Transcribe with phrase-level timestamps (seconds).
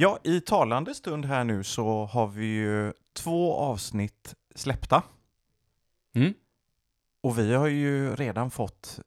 [0.00, 5.02] Ja, i talande stund här nu så har vi ju två avsnitt släppta.
[6.14, 6.34] Mm.
[7.22, 9.00] Och vi har ju redan fått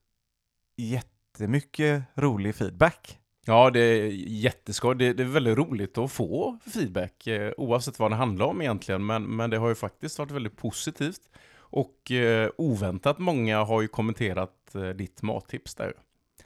[0.77, 3.19] jättemycket rolig feedback.
[3.45, 4.95] Ja, det är jätteskoj.
[4.95, 9.05] Det, det är väldigt roligt att få feedback, eh, oavsett vad det handlar om egentligen.
[9.05, 11.21] Men, men det har ju faktiskt varit väldigt positivt.
[11.55, 15.93] Och eh, oväntat många har ju kommenterat eh, ditt mattips där.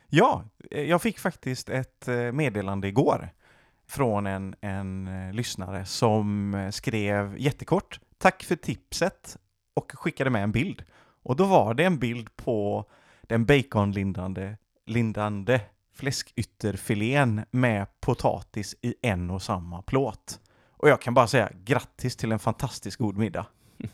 [0.08, 3.30] Ja, eh, jag fick faktiskt ett eh, meddelande igår
[3.90, 9.38] från en, en eh, lyssnare som eh, skrev jättekort Tack för tipset
[9.74, 10.84] och skickade med en bild.
[11.24, 12.86] Och då var det en bild på
[13.22, 15.62] den baconlindande lindande
[15.94, 20.40] fläskytterfilén med potatis i en och samma plåt.
[20.72, 23.46] Och jag kan bara säga grattis till en fantastiskt god middag.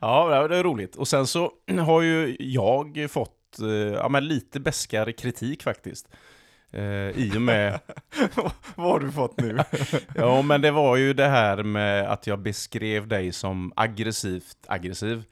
[0.00, 0.96] Ja, det är roligt.
[0.96, 6.08] Och sen så har ju jag fått eh, ja, men lite bäskare kritik faktiskt.
[6.72, 7.80] Eh, I och med...
[8.74, 9.58] Vad har du fått nu?
[10.14, 15.24] ja, men det var ju det här med att jag beskrev dig som aggressivt aggressiv.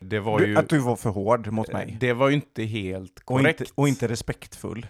[0.00, 0.56] Det var Du, ju...
[0.58, 1.96] att du var för hård mot mig.
[2.00, 3.60] Det var ju inte helt Och korrekt.
[3.60, 4.86] inte, och inte respektfull.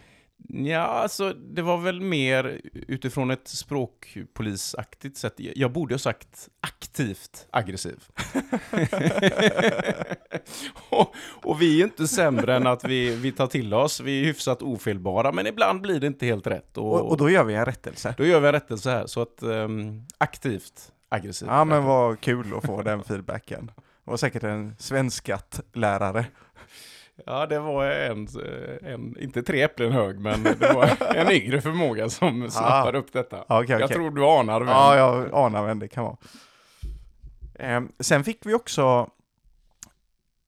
[0.48, 5.34] Ja, alltså det var väl mer utifrån ett språkpolisaktigt sätt.
[5.36, 8.04] Jag borde ha sagt aktivt aggressiv.
[10.90, 14.00] och, och vi är inte sämre än att vi, vi tar till oss.
[14.00, 16.76] Vi är hyfsat ofelbara, men ibland blir det inte helt rätt.
[16.78, 18.14] Och, Och, och då gör vi en rättelse.
[18.18, 19.06] då gör vi en rättelse här.
[19.06, 21.48] Så att ehm, aktivt aggressiv.
[21.48, 23.66] Ja men vad kul att få den feedbacken.
[24.04, 26.26] Det var säkert en svenskat-lärare.
[27.26, 28.28] Ja, det var en,
[28.82, 33.44] en, inte tre äpplen hög, men det var en yngre förmåga som snappade upp detta.
[33.48, 33.96] Ja, okej, Jag okej.
[33.96, 34.68] tror du anar vem.
[34.68, 36.16] Ja, jag anar vem det kan vara.
[37.58, 39.10] Ehm, sen fick vi också,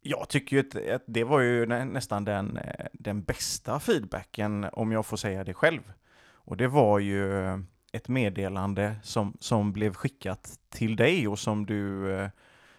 [0.00, 4.92] jag tycker ju att, det var ju nä, nästan den, eh, den bästa feedbacken, om
[4.92, 5.92] jag får säga det själv.
[6.32, 7.48] Och det var ju
[7.92, 12.28] ett meddelande som, som blev skickat till dig och som du eh,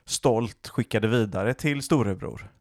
[0.06, 2.52] stolt skickade vidare till storebror.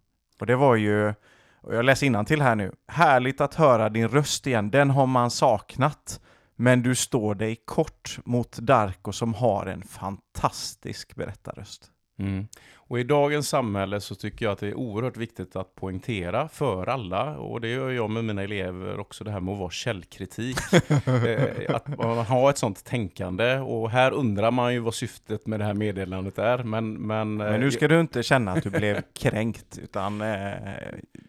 [0.40, 1.14] Och det var ju,
[1.60, 5.30] och jag läser till här nu, härligt att höra din röst igen, den har man
[5.30, 6.20] saknat.
[6.56, 11.90] Men du står dig kort mot Darko som har en fantastisk berättarröst.
[12.20, 12.46] Mm.
[12.90, 16.86] Och i dagens samhälle så tycker jag att det är oerhört viktigt att poängtera för
[16.86, 20.56] alla, och det gör jag med mina elever också, det här med att vara källkritik.
[21.06, 25.60] Eh, att man har ett sånt tänkande, och här undrar man ju vad syftet med
[25.60, 26.94] det här meddelandet är, men...
[26.94, 30.52] Men, eh, Men nu ska du inte känna att du blev kränkt, utan eh,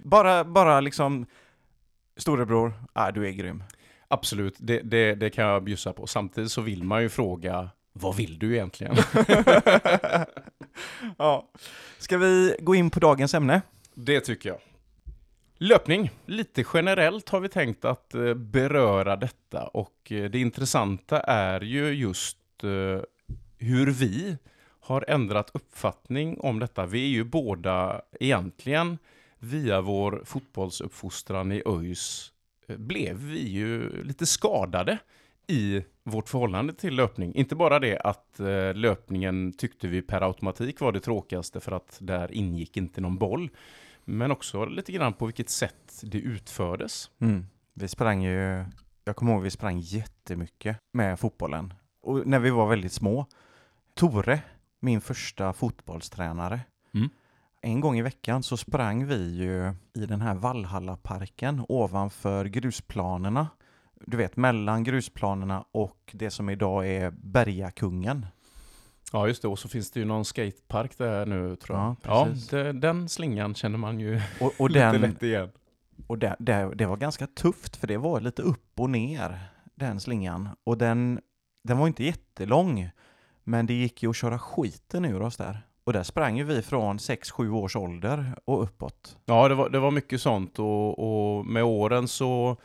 [0.03, 1.25] bara, bara liksom
[2.17, 3.63] Storebror, ah, du är grym.
[4.07, 6.07] Absolut, det, det, det kan jag bjussa på.
[6.07, 8.95] Samtidigt så vill man ju fråga, vad vill du egentligen?
[11.17, 11.49] ja.
[11.97, 13.61] Ska vi gå in på dagens ämne?
[13.93, 14.59] Det tycker jag.
[15.57, 16.11] Löpning.
[16.25, 21.89] Lite generellt har vi tänkt att eh, beröra detta och eh, det intressanta är ju
[21.89, 23.01] just eh,
[23.57, 24.37] hur vi
[24.79, 26.85] har ändrat uppfattning om detta.
[26.85, 28.97] Vi är ju båda egentligen
[29.39, 32.31] via vår fotbollsuppfostran i ÖIS
[32.67, 34.97] blev vi ju lite skadade
[35.47, 37.35] i vårt förhållande till löpning.
[37.35, 41.97] Inte bara det att eh, löpningen tyckte vi per automatik var det tråkigaste för att
[42.01, 43.49] där ingick inte någon boll.
[44.05, 47.11] Men också lite grann på vilket sätt det utfördes.
[47.19, 47.45] Mm.
[47.73, 48.65] Vi sprang ju,
[49.03, 51.73] jag kommer ihåg vi sprang jättemycket med fotbollen.
[52.01, 53.25] Och när vi var väldigt små.
[53.93, 54.41] Tore,
[54.79, 56.59] min första fotbollstränare.
[56.93, 57.09] Mm.
[57.61, 63.47] En gång i veckan så sprang vi ju i den här Vallhallaparken ovanför grusplanerna.
[64.05, 68.25] Du vet, mellan grusplanerna och det som idag är Bergakungen.
[69.13, 69.47] Ja, just det.
[69.47, 71.87] Och så finns det ju någon skatepark där nu, tror jag.
[71.87, 72.47] Ja, Ja, precis.
[72.49, 75.49] det, den slingan känner man ju Och, och, lite den, lätt igen.
[76.07, 79.39] och det, det, det var ganska tufft för det var lite upp och ner,
[79.75, 80.49] den slingan.
[80.63, 81.19] Och den,
[81.63, 82.89] den var inte jättelång,
[83.43, 85.61] men det gick ju att köra skiten ur oss där.
[85.83, 89.17] Och där sprang ju vi från 6-7 års ålder och uppåt.
[89.25, 90.99] Ja, det var, det var mycket sånt och,
[91.39, 92.57] och med åren så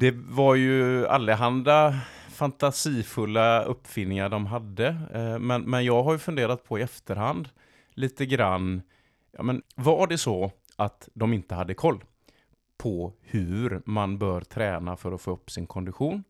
[0.00, 4.86] det var ju allehanda fantasifulla uppfinningar de hade.
[5.14, 7.48] Eh, men, men jag har ju funderat på i efterhand
[7.94, 8.82] lite grann,
[9.32, 12.04] ja men var det så att de inte hade koll
[12.78, 16.24] på hur man bör träna för att få upp sin kondition?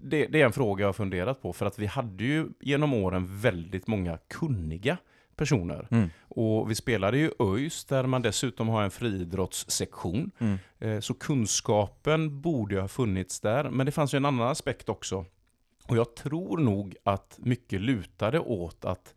[0.00, 2.94] Det, det är en fråga jag har funderat på, för att vi hade ju genom
[2.94, 4.98] åren väldigt många kunniga
[5.36, 5.88] personer.
[5.90, 6.10] Mm.
[6.28, 10.30] Och vi spelade ju ÖIS där man dessutom har en friidrottssektion.
[10.38, 10.58] Mm.
[10.78, 13.70] Eh, Så kunskapen borde ju ha funnits där.
[13.70, 15.24] Men det fanns ju en annan aspekt också.
[15.88, 19.14] Och jag tror nog att mycket lutade åt att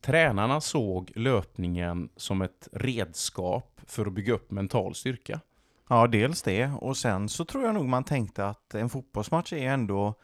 [0.00, 5.40] tränarna såg löpningen som ett redskap för att bygga upp mental styrka.
[5.88, 6.66] Ja, dels det.
[6.66, 10.14] Och sen så tror jag nog man tänkte att en fotbollsmatch är ändå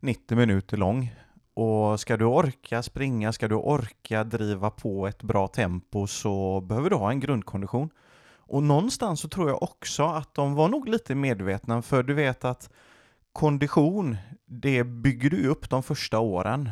[0.00, 1.14] 90 minuter lång.
[1.56, 6.90] Och ska du orka springa, ska du orka driva på ett bra tempo så behöver
[6.90, 7.90] du ha en grundkondition.
[8.48, 12.44] Och någonstans så tror jag också att de var nog lite medvetna, för du vet
[12.44, 12.70] att
[13.32, 14.16] kondition,
[14.46, 16.70] det bygger du upp de första åren.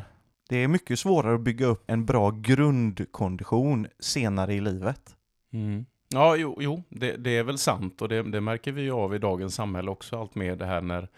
[0.48, 5.16] Det är mycket svårare att bygga upp en bra grundkondition senare i livet.
[5.52, 5.86] Mm.
[6.08, 9.18] Ja, jo, jo det, det, är väl sant och det, det, märker vi av i
[9.18, 11.08] dagens samhälle också, allt mer det här när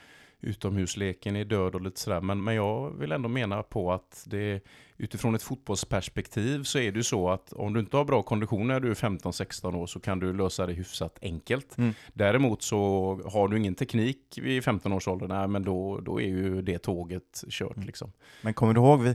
[0.40, 2.20] utomhusleken är död och lite sådär.
[2.20, 4.60] Men, men jag vill ändå mena på att det
[4.96, 8.66] utifrån ett fotbollsperspektiv så är det ju så att om du inte har bra kondition
[8.66, 11.78] när du är 15-16 år så kan du lösa det hyfsat enkelt.
[11.78, 11.94] Mm.
[12.12, 16.28] Däremot så har du ingen teknik vid 15 års ålder, nej, men då, då är
[16.28, 17.76] ju det tåget kört.
[17.76, 17.86] Mm.
[17.86, 18.12] Liksom.
[18.42, 19.14] Men kommer du ihåg, vi,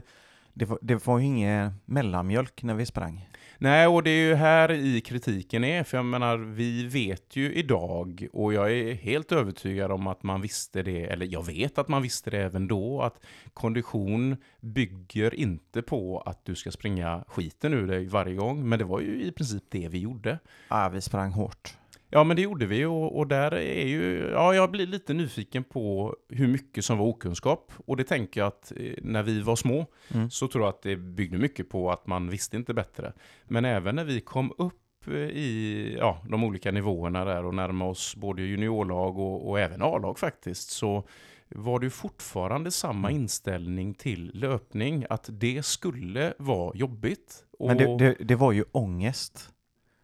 [0.52, 3.28] det, var, det var ju ingen mellanmjölk när vi sprang.
[3.62, 7.54] Nej, och det är ju här i kritiken är, för jag menar, vi vet ju
[7.54, 11.88] idag, och jag är helt övertygad om att man visste det, eller jag vet att
[11.88, 13.20] man visste det även då, att
[13.54, 18.84] kondition bygger inte på att du ska springa skiten ur dig varje gång, men det
[18.84, 20.38] var ju i princip det vi gjorde.
[20.68, 21.76] Ja, vi sprang hårt.
[22.14, 25.64] Ja, men det gjorde vi och, och, där är ju, ja, jag blir lite nyfiken
[25.64, 27.72] på hur mycket som var okunskap.
[27.86, 30.30] Och det tänker jag att eh, när vi var små mm.
[30.30, 33.12] så tror jag att det byggde mycket på att man visste inte bättre.
[33.44, 37.90] Men även när vi kom upp eh, i ja, de olika nivåerna där och närmade
[37.90, 41.08] oss både juniorlag och, och även A-lag faktiskt, så
[41.48, 43.22] var det fortfarande samma mm.
[43.22, 47.44] inställning till löpning, att det skulle vara jobbigt.
[47.58, 47.68] Och...
[47.68, 49.48] Men det, det, det var ju ångest.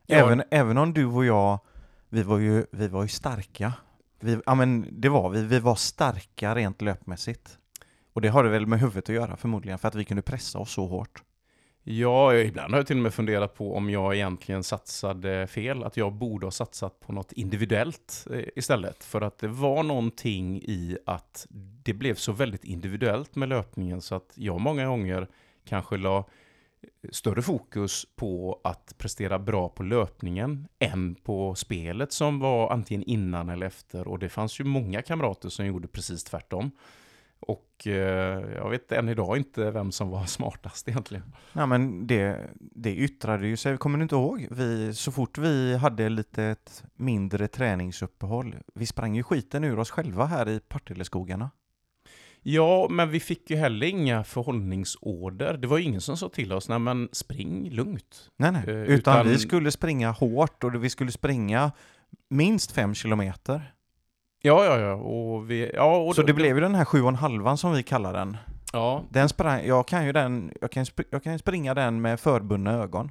[0.07, 0.17] Ja.
[0.17, 1.59] Även, även om du och jag
[2.09, 3.73] vi var ju, vi var ju starka.
[4.21, 7.59] Vi, ja men det var vi, vi var starka rent löpmässigt.
[8.13, 10.59] Och det har det väl med huvudet att göra förmodligen, för att vi kunde pressa
[10.59, 11.23] oss så hårt.
[11.91, 15.97] Ja, ibland har jag till och med funderat på om jag egentligen satsade fel, att
[15.97, 19.05] jag borde ha satsat på något individuellt eh, istället.
[19.05, 21.47] För att det var någonting i att
[21.83, 25.29] det blev så väldigt individuellt med löpningen så att jag många gånger
[25.65, 26.25] kanske la
[27.11, 33.49] större fokus på att prestera bra på löpningen än på spelet som var antingen innan
[33.49, 34.09] eller efter.
[34.09, 36.71] Och det fanns ju många kamrater som gjorde precis tvärtom.
[37.41, 41.35] Och eh, jag vet än idag inte vem som var smartast egentligen.
[41.53, 44.49] Ja, men det, det yttrade ju sig, kommer du inte ihåg?
[44.51, 49.91] Vi, så fort vi hade lite ett mindre träningsuppehåll, vi sprang ju skiten ur oss
[49.91, 51.51] själva här i Partilleskogarna.
[52.51, 55.57] Ja, men vi fick ju heller inga förhållningsorder.
[55.57, 58.31] Det var ju ingen som sa till oss, nej men spring lugnt.
[58.37, 58.63] Nej, nej.
[58.67, 61.73] Uh, utan, utan, vi skulle springa hårt och vi skulle springa
[62.31, 63.73] minst fem kilometer.
[64.43, 64.95] Ja, ja, ja.
[64.95, 67.59] Och vi, ja och Så det, det blev ju den här sju och en halvan
[67.59, 68.37] som vi kallar den.
[68.73, 69.05] Ja.
[69.11, 73.11] Den sprang, jag kan ju den, jag kan, jag kan springa den med förbundna ögon.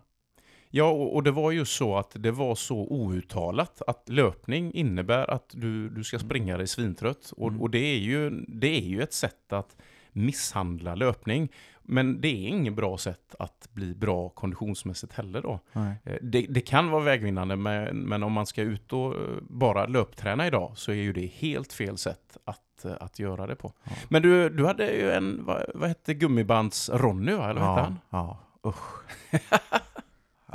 [0.70, 5.50] Ja, och, det var ju så att det var så outtalat att löpning innebär att
[5.54, 7.34] du, du ska springa dig svintrött.
[7.38, 7.62] Och, mm.
[7.62, 9.76] och det, är ju, det är ju ett sätt att
[10.12, 11.50] misshandla löpning.
[11.90, 15.60] Men det är inget bra sätt att bli bra konditionsmässigt heller då.
[15.74, 19.86] Eh, det, det, kan vara vägvinnande, men, men, om man ska ut och eh, bara
[19.86, 23.74] löpträna idag så är ju det helt fel sätt att, eh, att göra det på.
[23.84, 23.92] Ja.
[24.10, 27.50] Men du, du hade ju en, vad, vad hette gummibands-Ronny va?
[27.50, 28.00] Eller vad ja, hette han?
[28.10, 28.40] Ja,
[28.70, 29.04] usch.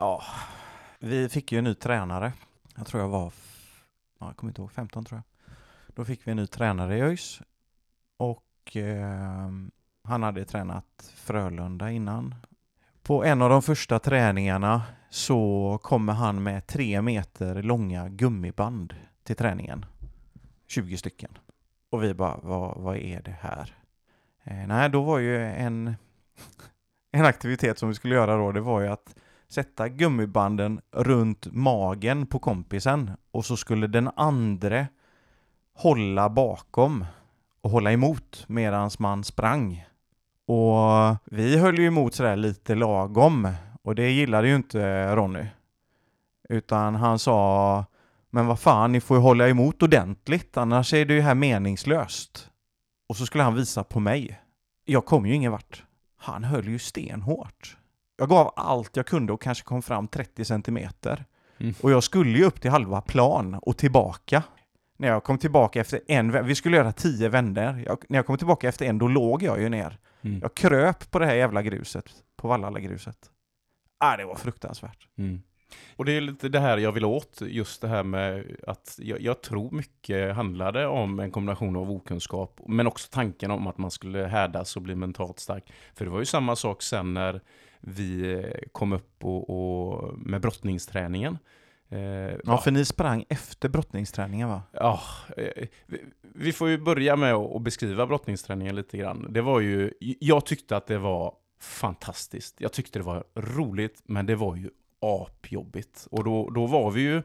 [0.02, 0.22] Ja,
[0.98, 2.32] vi fick ju en ny tränare.
[2.76, 3.32] Jag tror jag var,
[4.18, 5.54] jag kommer inte ihåg, 15 tror jag.
[5.94, 7.42] Då fick vi en ny tränare i ÖIS.
[8.16, 9.50] Och eh,
[10.04, 12.34] han hade tränat Frölunda innan.
[13.02, 19.36] På en av de första träningarna så kommer han med tre meter långa gummiband till
[19.36, 19.84] träningen.
[20.66, 21.38] 20 stycken.
[21.90, 23.74] Och vi bara, vad, vad är det här?
[24.44, 25.94] Eh, nej, då var ju en,
[27.12, 29.14] en aktivitet som vi skulle göra då, det var ju att
[29.52, 34.88] sätta gummibanden runt magen på kompisen och så skulle den andre
[35.74, 37.04] hålla bakom
[37.60, 39.84] och hålla emot medans man sprang.
[40.46, 43.48] Och vi höll ju emot sådär lite lagom
[43.82, 45.46] och det gillade ju inte Ronny.
[46.48, 47.84] Utan han sa
[48.30, 52.50] Men vad fan, ni får ju hålla emot ordentligt annars är det ju här meningslöst.
[53.08, 54.40] Och så skulle han visa på mig.
[54.84, 55.84] Jag kom ju ingen vart.
[56.16, 57.76] Han höll ju stenhårt.
[58.22, 61.24] Jag gav allt jag kunde och kanske kom fram 30 centimeter.
[61.58, 61.74] Mm.
[61.80, 64.42] Och jag skulle ju upp till halva plan och tillbaka.
[64.96, 67.72] När jag kom tillbaka efter en, vi skulle göra tio vändor.
[68.08, 69.98] när jag kom tillbaka efter en, då låg jag ju ner.
[70.22, 70.40] Mm.
[70.42, 72.04] Jag kröp på det här jävla gruset,
[72.36, 73.16] på Vallala-gruset.
[73.98, 75.08] Ah, det var fruktansvärt.
[75.18, 75.42] Mm.
[75.96, 79.20] Och det är lite det här jag vill åt, just det här med att jag,
[79.20, 83.90] jag, tror mycket handlade om en kombination av okunskap, men också tanken om att man
[83.90, 85.72] skulle härdas och bli mentalt stark.
[85.94, 87.40] För det var ju samma sak sen när
[87.82, 91.38] vi kom upp och, och med brottningsträningen.
[91.88, 91.98] Eh,
[92.44, 94.62] Ja, för ni sprang efter brottningsträningen va?
[94.72, 95.00] ja,
[95.36, 99.26] eh, vi, vi får ju börja med att att beskriva brottningsträningen lite grann.
[99.30, 102.60] Det var ju, jag tyckte att det var fantastiskt.
[102.60, 104.70] Jag tyckte det var roligt, men det var ju
[105.00, 106.06] apjobbigt.
[106.10, 107.22] Och då, då var vi ju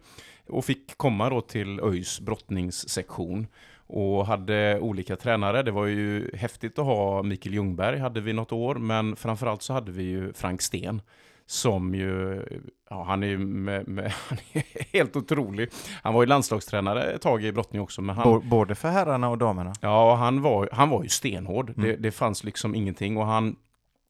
[0.47, 3.47] och fick komma då till ÖIS brottningssektion
[3.87, 5.63] och hade olika tränare.
[5.63, 9.73] Det var ju häftigt att ha Mikael Ljungberg hade vi något år, men framförallt så
[9.73, 11.01] hade vi ju Frank Sten
[11.45, 12.43] som ju,
[12.89, 14.63] ja han är ju med, med, han är
[14.93, 15.69] helt otrolig.
[16.03, 19.37] Han var ju landslagstränare ett tag i brottning också, men han, Både för herrarna och
[19.37, 19.73] damerna?
[19.81, 21.69] Ja, han var, han var ju stenhård.
[21.69, 21.89] Mm.
[21.89, 23.17] Det, det fanns liksom ingenting.
[23.17, 23.55] Och han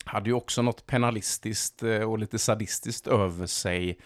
[0.06, 3.98] hade ju också något penalistiskt eh, och lite sadistiskt över sig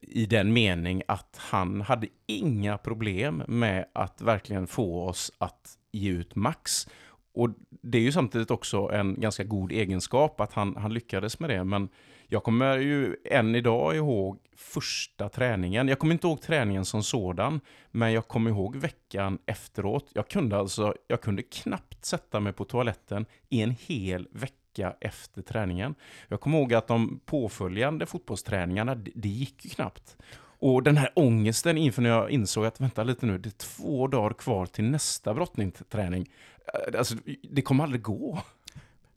[0.00, 6.10] i den mening att han hade inga problem med att verkligen få oss att ge
[6.10, 6.88] ut max.
[7.34, 7.50] Och
[7.82, 11.64] det är ju samtidigt också en ganska god egenskap att han, han lyckades med det.
[11.64, 11.88] Men
[12.28, 15.88] jag kommer ju än idag ihåg första träningen.
[15.88, 20.10] Jag kommer inte ihåg träningen som sådan, men jag kommer ihåg veckan efteråt.
[20.14, 25.42] Jag kunde alltså, jag kunde knappt sätta mig på toaletten i en hel vecka efter
[25.42, 25.94] träningen.
[26.28, 30.16] Jag kommer ihåg att de påföljande fotbollsträningarna, det, det gick ju knappt.
[30.62, 34.06] Och den här ångesten inför när jag insåg att vänta lite nu, det är två
[34.06, 36.26] dagar kvar till nästa brottningsträning.
[36.66, 37.14] Eh, Alltså,
[37.50, 38.38] det kommer aldrig gå.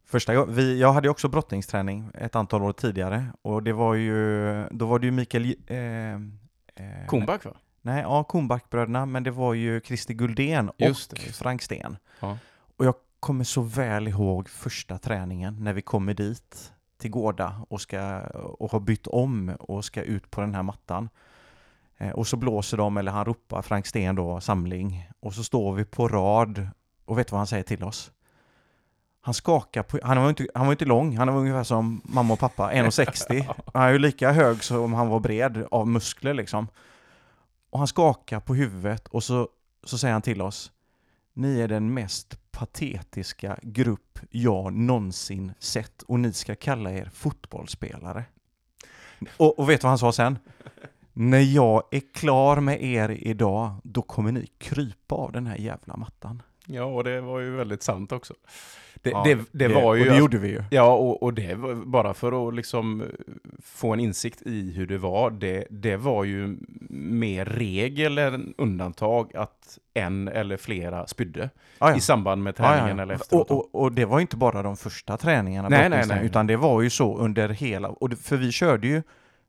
[0.05, 4.67] Första gången, vi, jag hade också brottningsträning ett antal år tidigare och det var ju,
[4.71, 5.55] då var det ju Mikael...
[5.67, 6.19] Eh, eh,
[7.07, 7.53] Komback va?
[7.81, 10.97] Nej, ja, Kornbackbröderna, men det var ju Christer Guldén och.
[11.33, 11.97] Frank Sten.
[12.19, 12.37] Ja.
[13.23, 18.71] Kommer så väl ihåg första träningen när vi kommer dit till Gårda och, ska, och
[18.71, 21.09] har bytt om och ska ut på den här mattan.
[21.97, 25.09] Eh, och så blåser de, eller han ropar, Frank Sten då, samling.
[25.19, 26.67] Och så står vi på rad
[27.05, 28.11] och vet vad han säger till oss?
[29.21, 32.33] Han skakar på, han var inte, han var inte lång, han var ungefär som mamma
[32.33, 33.53] och pappa, 1,60.
[33.73, 36.67] Han är ju lika hög som han var bred av muskler liksom.
[37.69, 39.49] Och han skakar på huvudet och så,
[39.83, 40.71] så säger han till oss
[41.33, 48.23] ni är den mest patetiska grupp jag någonsin sett och ni ska kalla er fotbollsspelare.
[49.37, 50.39] Och, och vet du vad han sa sen?
[51.13, 55.97] När jag är klar med er idag, då kommer ni krypa av den här jävla
[55.97, 56.41] mattan.
[56.65, 58.33] Ja, och det var ju väldigt sant också.
[59.01, 60.01] Det, Ja, det, det, var ju...
[60.01, 60.63] Och det gjorde vi ju.
[60.69, 63.07] Ja, och, och det var bara för att liksom eh,
[63.63, 65.31] få en insikt i hur det var.
[65.31, 66.57] Det, det var ju
[66.89, 71.95] mer regel än undantag att en eller flera spydde Ja, ja.
[71.95, 73.03] i samband med träningen ja.
[73.03, 73.51] eller efteråt.
[73.51, 76.25] Och, och, och det var inte bara de första träningarna, Nej, nej, nej.
[76.25, 79.01] utan det var ju så under hela, och det, för vi körde ju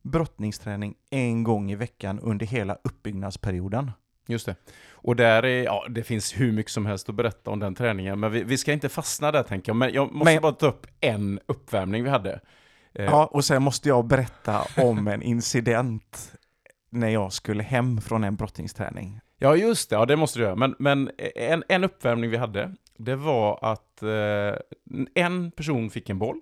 [0.02, 3.90] brottningsträning en gång i veckan under hela uppbyggnadsperioden.
[4.26, 4.56] Just det.
[4.92, 8.20] Och där är, ja, det finns hur mycket som helst att berätta om den träningen,
[8.20, 9.76] men vi, vi ska inte fastna där tänker jag.
[9.76, 12.40] Men jag måste Men- bara ta upp en uppvärmning vi hade.
[12.94, 16.32] Eh, Ja, och sen måste jag berätta om en incident
[16.90, 19.20] när jag skulle hem från en brottningsträning.
[19.38, 19.96] Ja, just det.
[19.96, 20.56] Ja, det måste du göra.
[20.56, 24.58] Men, men en, en uppvärmning vi hade, det var att eh,
[25.14, 26.40] en person fick en boll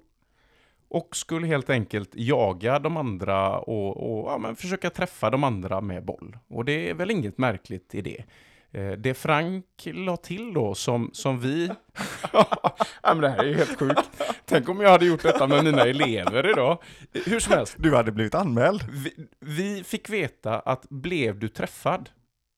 [0.92, 5.80] och skulle helt enkelt jaga de andra och, och ja, men försöka träffa de andra
[5.80, 6.38] med boll.
[6.48, 8.24] Och det är väl inget märkligt i det.
[8.70, 11.70] Eh, Det Frank la till då, som, som vi...
[12.32, 14.10] ja, men det här är ju helt sjukt.
[14.44, 16.78] Tänk om jag hade gjort detta med mina elever idag.
[17.26, 17.74] Hur som helst.
[17.78, 18.82] Du hade blivit anmäld.
[18.90, 22.10] Vi, vi fick veta att blev du träffad,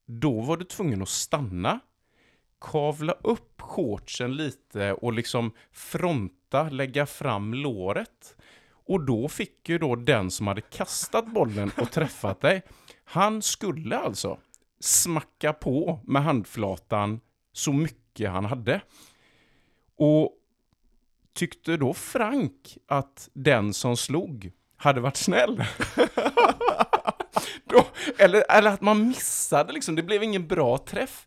[0.07, 1.81] då var du tvungen att stanna,
[2.61, 8.37] kavla upp shortsen lite och liksom fronta, lägga fram låret.
[8.87, 12.62] Och då fick ju då den som hade kastat bollen och träffat dig,
[13.04, 14.38] han skulle alltså
[14.80, 17.20] smacka på med handflatan
[17.52, 18.80] så mycket han hade.
[19.96, 20.32] Och
[21.34, 25.56] tyckte då Frank att den som slog hade varit snäll?
[27.64, 27.87] då,
[28.18, 31.26] eller, eller att man missade liksom, det blev ingen bra träff.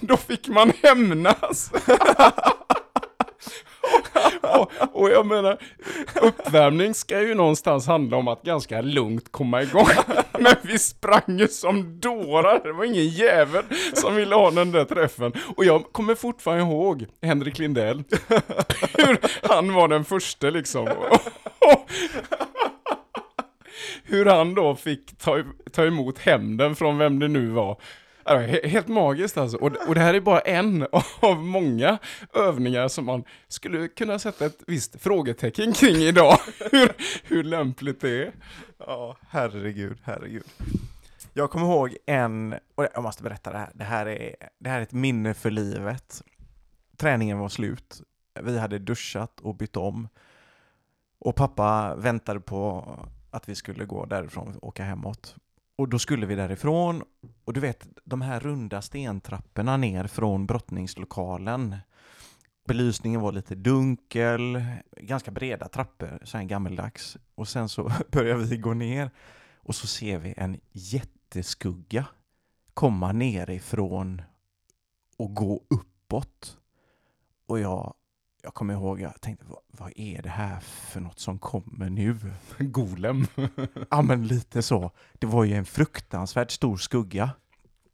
[0.00, 1.72] Då fick man hämnas.
[4.56, 5.58] och, och jag menar,
[6.22, 9.88] uppvärmning ska ju någonstans handla om att ganska lugnt komma igång.
[10.38, 14.84] Men vi sprang ju som dårar, det var ingen jävel som ville ha den där
[14.84, 15.32] träffen.
[15.56, 18.04] Och jag kommer fortfarande ihåg Henrik Lindell,
[18.98, 20.88] hur han var den första liksom.
[24.04, 27.80] hur han då fick ta, ta emot hämnden från vem det nu var.
[28.26, 29.56] Alltså, Helt magiskt alltså.
[29.56, 30.86] Och, och det här är bara en
[31.20, 31.98] av många
[32.34, 36.38] övningar som man skulle kunna sätta ett visst frågetecken kring idag.
[36.72, 36.92] Hur,
[37.24, 38.32] hur lämpligt det är.
[38.78, 40.44] Ja, herregud, herregud.
[41.34, 44.78] Jag kommer ihåg en, och jag måste berätta det här, det här är, det här
[44.78, 46.22] är ett minne för livet.
[46.96, 48.02] Träningen var slut,
[48.42, 50.08] vi hade duschat och bytt om.
[51.18, 52.84] Och pappa väntade på
[53.30, 55.36] att vi skulle gå därifrån och åka hemåt.
[55.76, 57.02] Och då skulle vi därifrån,
[57.44, 61.76] och du vet de här runda stentrapporna ner från brottningslokalen.
[62.68, 64.64] Belysningen var lite dunkel,
[64.96, 67.16] ganska breda trappor, så här gammeldags.
[67.34, 69.10] Och sen så börjar vi gå ner
[69.56, 72.06] och så ser vi en jätteskugga
[72.76, 74.22] komma nerifrån
[75.16, 76.58] och gå uppåt.
[77.46, 77.94] Och jag,
[78.46, 82.16] jag kommer ihåg, jag tänkte, vad, vad är det här för något som kommer nu?
[82.58, 83.26] Golem.
[83.90, 84.90] Ja, men lite så.
[85.12, 87.30] Det var ju en fruktansvärt stor skugga.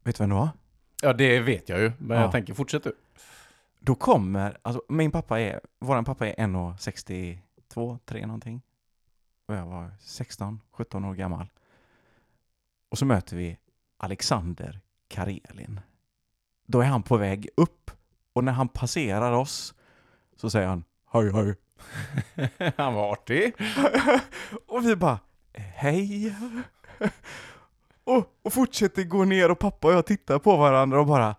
[0.05, 0.49] Vet du vem det var?
[1.03, 1.93] ja, det vet jag ju.
[1.99, 2.23] Men Ja.
[2.23, 2.93] jag tänker, fortsätt du.
[3.81, 8.63] Då kommer, alltså min pappa är, våran pappa är 1,62, 3 någonting.
[9.49, 11.47] Och jag var 16, 17 år gammal.
[12.89, 13.59] Och så möter vi
[13.97, 15.81] Alexander Karelin.
[16.67, 17.91] Då är han på väg upp
[18.33, 19.75] och när han passerar oss
[20.43, 21.55] så säger han hej hej.
[22.77, 23.55] Han var artig.
[24.67, 25.19] och vi bara
[25.55, 26.35] hej.
[28.05, 31.37] och, och fortsätter gå ner och pappa och jag tittar på varandra och bara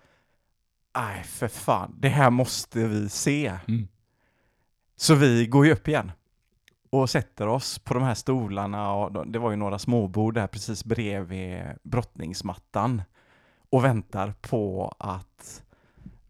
[0.97, 3.53] nej för fan, det här måste vi se.
[3.67, 3.87] Mm.
[4.95, 6.11] Så vi går ju upp igen
[6.89, 10.47] och sätter oss på de här stolarna och de- det var ju några småbord där
[10.47, 13.01] precis bredvid brottningsmattan
[13.69, 15.62] och väntar på att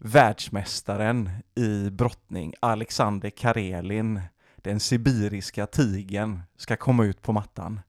[0.04, 4.22] världsmästaren i brottning, Alexander Karelin,
[4.56, 7.80] den sibiriska tigern, ska komma ut på mattan.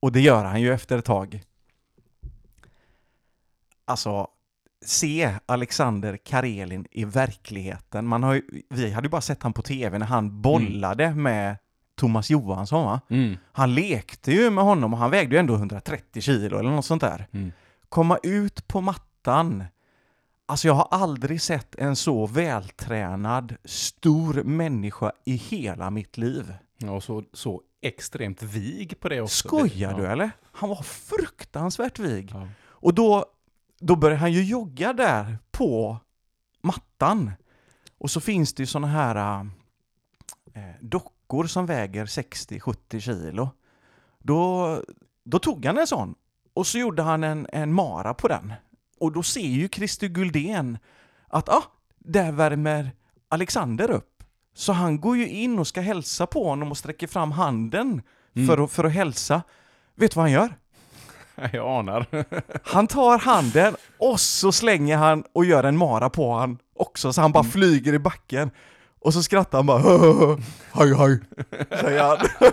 [0.00, 1.42] Och det gör han ju efter ett tag.
[3.84, 4.28] Alltså,
[4.84, 8.06] se Alexander Karelin i verkligheten.
[8.06, 11.56] Man har ju, vi hade ju bara sett han på tv när han bollade med
[11.96, 13.00] Thomas Johansson va?
[13.10, 13.36] Mm.
[13.52, 17.02] Han lekte ju med honom och han vägde ju ändå 130 kilo eller något sånt
[17.02, 17.26] där.
[17.32, 17.52] Mm.
[17.88, 19.64] Komma ut på mattan.
[20.50, 26.54] Alltså jag har aldrig sett en så vältränad, stor människa i hela mitt liv.
[26.78, 29.48] Ja, och så, så extremt vig på det också.
[29.48, 29.96] Skojar ja.
[29.96, 30.30] du eller?
[30.52, 32.30] Han var fruktansvärt vig.
[32.34, 32.48] Ja.
[32.60, 33.26] Och då,
[33.80, 35.98] då började han ju jogga där på
[36.62, 37.32] mattan.
[37.98, 39.46] Och så finns det ju såna här
[40.54, 43.50] äh, dockor som väger 60-70 kilo.
[44.18, 44.82] Då,
[45.24, 46.14] då tog han en sån
[46.54, 48.52] och så gjorde han en, en mara på den.
[49.00, 50.78] Och då ser ju Christer Guldén
[51.28, 51.62] att ah,
[51.98, 52.90] där värmer
[53.28, 54.22] Alexander upp.
[54.54, 58.02] Så han går ju in och ska hälsa på honom och sträcker fram handen
[58.36, 58.48] Mm.
[58.48, 59.42] för, att, för att hälsa.
[59.94, 60.54] Vet du vad han gör?
[61.52, 62.06] Jag anar.
[62.72, 67.20] Han tar handen och så slänger han och gör en mara på han också så
[67.20, 68.50] han bara flyger i backen.
[69.00, 69.78] Och så skrattar han bara
[70.72, 71.20] haj haj,
[71.70, 72.18] säger han.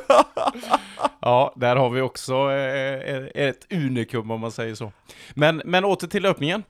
[1.25, 4.91] Ja, där har vi också eh, eh, eh, ett unikum om man säger så.
[5.33, 6.63] Men, men åter till löpningen.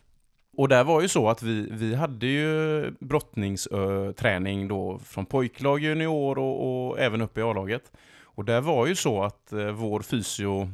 [0.57, 6.37] Och där var ju så att vi, vi hade ju brottningsträning då från pojklag, junior
[6.37, 7.91] och, och även upp i A-laget.
[8.23, 10.69] Och där var ju så att vår fysio,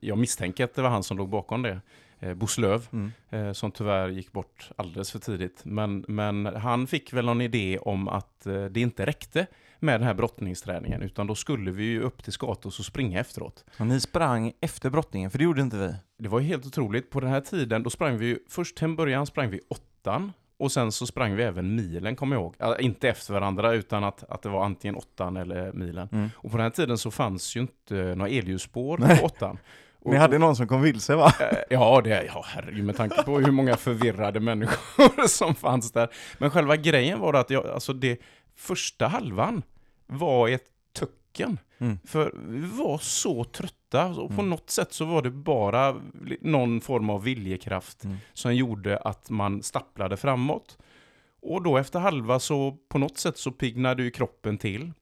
[0.00, 1.80] jag misstänker att det var han som låg bakom det,
[2.22, 3.12] eh, Boslöv, Mm.
[3.30, 5.60] eh, som tyvärr gick bort alldeles för tidigt.
[5.64, 9.46] Men, men han fick väl någon idé om att eh, det inte räckte
[9.78, 13.64] med den här brottningsträningen, utan då skulle vi ju upp till Skatos och springa efteråt.
[13.78, 15.94] Och ni sprang efter brottningen, för det gjorde inte vi.
[16.18, 17.10] Det var ju helt otroligt.
[17.10, 20.32] På den här tiden, då sprang vi ju, först till en början sprang vi åttan,
[20.56, 22.54] och sen så sprang vi även milen, kommer jag ihåg.
[22.58, 26.08] Alltså, inte efter varandra, utan att, att det var antingen åttan eller milen.
[26.12, 26.30] Mm.
[26.36, 29.58] Och på den här tiden så fanns ju inte några elljusspår på åttan.
[30.04, 31.32] Och, Ni hade någon som kom vilse va?
[31.40, 36.08] Eh, Ja, det, ja, herregud, med tanke på hur många förvirrade människor som fanns där.
[36.38, 38.20] Men själva grejen var att jag, alltså det
[38.56, 39.62] första halvan
[40.06, 41.58] var ett töcken.
[41.78, 41.98] Mm.
[42.06, 44.50] För vi var så trötta, och på Mm.
[44.50, 45.96] något sätt så var det bara
[46.40, 48.16] någon form av viljekraft Mm.
[48.32, 50.78] som gjorde att man stapplade framåt.
[51.42, 54.92] Och då efter halva så på något sätt så piggnade ju kroppen till.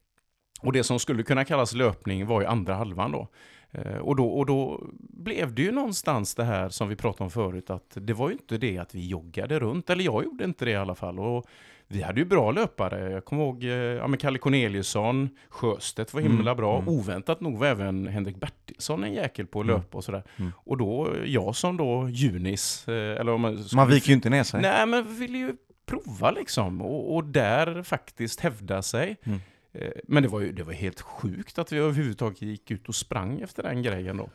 [0.60, 3.28] Och det som skulle kunna kallas löpning var ju andra halvan då.
[3.72, 7.30] Eh, Och då, och då blev det ju någonstans det här som vi pratade om
[7.30, 10.64] förut, att det var ju inte det att vi joggade runt, eller jag gjorde inte
[10.64, 11.18] det i alla fall.
[11.18, 11.46] Och
[11.92, 13.10] vi hade ju bra löpare.
[13.10, 16.76] Jag kommer ihåg eh, ja, men Kalle Corneliusson, Sjöstedt var himla Mm, bra.
[16.78, 16.88] mm.
[16.88, 19.76] Oväntat nog var även Henrik Bertilsson en jäkel på att Mm.
[19.76, 20.22] löpa och sådär.
[20.36, 20.52] Mm.
[20.56, 23.64] Och då, jag som då junis, eh, eller om man...
[23.74, 24.62] Man viker ju inte ner sig.
[24.62, 25.56] Nej, men ville ju
[25.86, 26.82] prova liksom.
[26.82, 29.16] Och, och där faktiskt hävda sig.
[29.24, 29.38] Mm.
[29.72, 32.94] Eh, men det var ju det var helt sjukt att vi överhuvudtaget gick ut och
[32.94, 34.30] sprang efter den grejen då.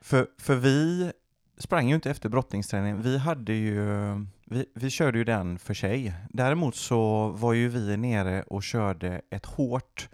[0.00, 1.12] För, för vi
[1.58, 3.02] sprang ju inte efter brottningsträningen.
[3.02, 3.86] Vi hade ju,
[4.44, 6.14] vi, vi körde ju den för sig.
[6.30, 10.08] Däremot så var ju vi nere och körde ett hårt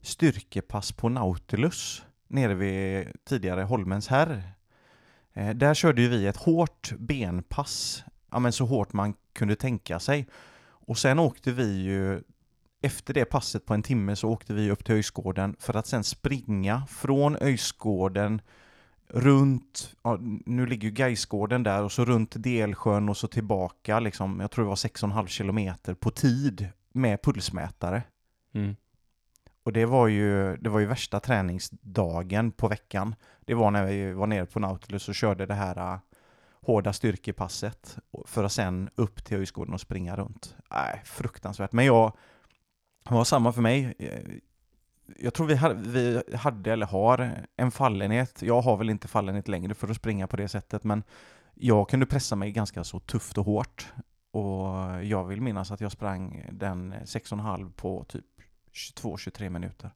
[0.00, 4.52] styrkepass på Nautilus nere vid tidigare Holmens herr.
[5.32, 9.98] Eh, där körde ju vi ett hårt benpass, ja men så hårt man kunde tänka
[10.00, 10.28] sig.
[10.64, 12.22] Och sen åkte vi ju,
[12.82, 16.04] efter det passet på en timme så åkte vi upp till Öjsgården för att sen
[16.04, 18.40] springa från Öjsgården
[19.08, 24.40] runt, ja, nu ligger ju Gaisgården där och så runt Delsjön och så tillbaka liksom,
[24.40, 28.02] jag tror det var 6,5 kilometer på tid med pulsmätare.
[28.54, 28.76] Mm.
[29.62, 33.14] Och det var ju, det var ju värsta träningsdagen på veckan.
[33.40, 35.98] Det var när vi var nere på Nautilus och körde det här uh,
[36.62, 40.56] hårda styrkepasset för att sen upp till Höjsgården och springa runt.
[40.70, 41.72] Nej, fruktansvärt.
[41.72, 42.12] Men jag,
[43.02, 43.94] det var samma för mig.
[43.98, 44.20] Eh,
[45.18, 48.42] jag tror vi hade, vi hade eller har en fallenhet.
[48.42, 51.02] Jag har väl inte fallenhet längre för att springa på det sättet, men
[51.54, 53.92] jag kunde pressa mig ganska så tufft och hårt.
[54.30, 58.24] Och jag vill minnas att jag sprang den 6,5 på typ
[58.72, 59.90] 22-23 minuter.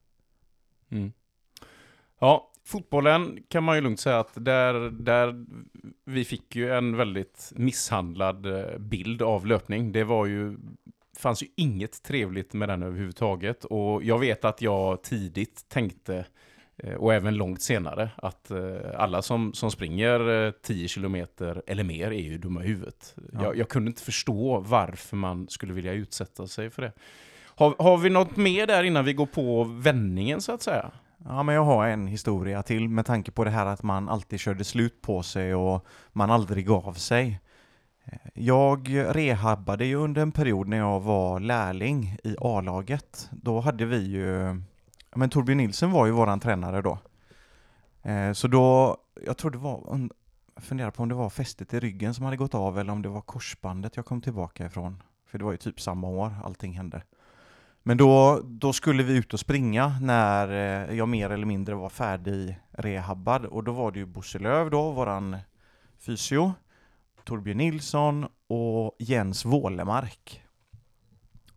[0.91, 1.13] Mm.
[2.19, 5.47] Ja, fotbollen kan man ju lugnt säga att där, där
[6.05, 9.93] vi fick ju en väldigt misshandlad eh, bild av löpning.
[9.93, 10.59] Det var ju
[11.19, 13.65] fanns ju inget trevligt med den överhuvudtaget.
[13.65, 16.25] Och jag vet att jag tidigt tänkte,
[16.77, 22.07] eh, och även långt senare, att eh, alla som, som springer 10 kilometer eller mer
[22.07, 23.15] är ju dumma i huvudet.
[23.33, 23.43] Ja.
[23.43, 26.93] Jag, jag, kunde inte förstå varför man skulle vilja utsätta sig för det.
[27.45, 30.91] Har, har vi något mer där innan vi går på vändningen så att säga?
[31.25, 34.41] Ja, men jag har en historia till med tanke på det här att man alltid
[34.41, 37.41] körde slut på sig och man aldrig gav sig.
[38.35, 43.29] Jag rehabbade ju under en period när jag var lärling i A-laget.
[43.33, 44.61] Då hade vi ju,
[45.15, 46.99] men Torbjörn Nilsson var ju våran tränare då.
[48.03, 50.09] Eh, så då, jag tror det var,
[50.55, 53.03] jag funderar på om det var fästet i ryggen som hade gått av eller om
[53.03, 55.03] det var korsbandet jag kom tillbaka ifrån.
[55.27, 57.03] För det var ju typ samma år allting hände.
[57.83, 61.89] Men då, då skulle vi ut och springa när eh, jag mer eller mindre var
[61.89, 65.37] färdig rehabbad och då var det ju Bosse Löv då, våran
[65.99, 66.53] fysio,
[67.27, 70.43] Torbjörn Nilsson och Jens Wålemark.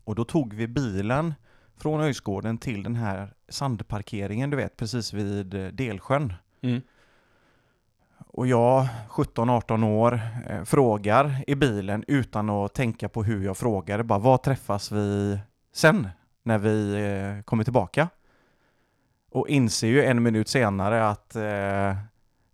[0.04, 1.34] Och då tog vi bilen
[1.76, 6.32] från Öjsgården till den här sandparkeringen du vet, precis vid eh, Delsjön.
[6.60, 6.80] Mm.
[8.26, 14.02] Och jag, 17-18 år, eh, frågar i bilen utan att tänka på hur jag frågar,
[14.02, 15.38] bara var träffas vi
[15.72, 16.08] sen?
[16.42, 18.08] när vi eh, kommer tillbaka.
[19.30, 21.96] Och inser ju en minut senare att eh,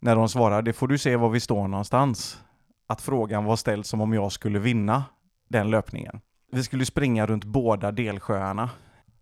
[0.00, 2.42] när de svarar, det får du se var vi står någonstans.
[2.86, 5.04] Att frågan var ställd som om jag skulle vinna
[5.48, 6.20] den löpningen.
[6.52, 8.70] Vi skulle springa runt båda delsjöarna.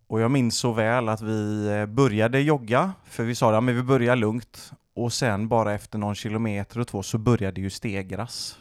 [0.07, 3.73] Och jag minns så väl att vi eh, började jogga, för vi sa att ja,
[3.73, 4.71] vi börjar lugnt.
[4.95, 8.59] Och sen bara efter någon kilometer och två så började ju stegras.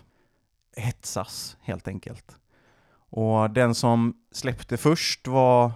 [0.77, 2.37] Hetsas helt enkelt.
[3.11, 5.73] Och den som släppte först var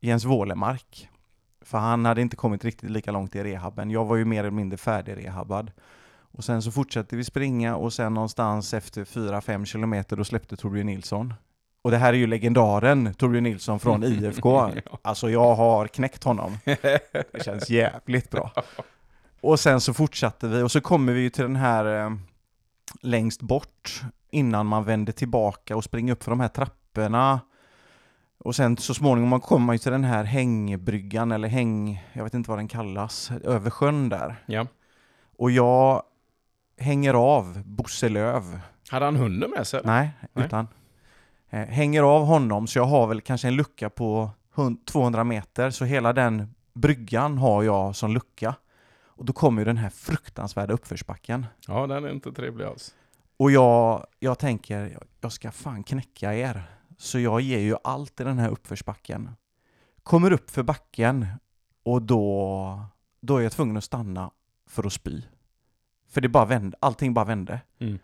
[0.00, 1.08] Jens Wålemark.
[1.60, 3.90] För han hade inte kommit riktigt lika långt i rehaben.
[3.90, 5.70] Jag var ju mer eller mindre färdig rehabbad.
[6.32, 10.86] Och sen så fortsatte vi springa och sen någonstans efter 4-5 kilometer då släppte Torbjörn
[10.86, 11.34] Nilsson.
[11.82, 14.70] Och det här är ju legendaren Torbjörn Nilsson från IFK.
[15.02, 16.58] Alltså jag har knäckt honom.
[16.64, 18.52] Det känns jävligt bra.
[19.40, 22.10] Och sen så fortsatte vi och så kommer vi ju till den här eh,
[23.00, 27.40] längst bort innan man vänder tillbaka och springer upp för de här trapporna
[28.38, 32.34] och sen så småningom kommer man ju till den här hängbryggan, eller häng, jag vet
[32.34, 34.36] inte vad den kallas, över sjön där.
[34.46, 34.66] Ja.
[35.38, 36.02] Och jag
[36.78, 38.60] hänger av Bosse Löv.
[38.90, 39.80] Hade han hunden med sig?
[39.84, 40.46] Nej, Nej.
[40.46, 40.68] utan
[41.50, 44.30] eh, hänger av honom så jag har väl kanske en lucka på
[44.86, 48.54] 200 meter, så hela den bryggan har jag som lucka.
[49.04, 51.46] Och då kommer ju den här fruktansvärda uppförsbacken.
[51.66, 52.94] Ja, den är inte trevlig alls.
[53.36, 56.62] Och jag, jag tänker, jag ska fan knäcka er.
[56.98, 59.30] Så jag ger ju allt i den här uppförsbacken.
[60.02, 61.26] Kommer upp för backen
[61.82, 62.80] och då,
[63.20, 64.30] då är jag tvungen att stanna
[64.68, 65.22] för att spy.
[66.08, 67.60] För det bara vände, allting bara vände.
[67.78, 67.98] Mm.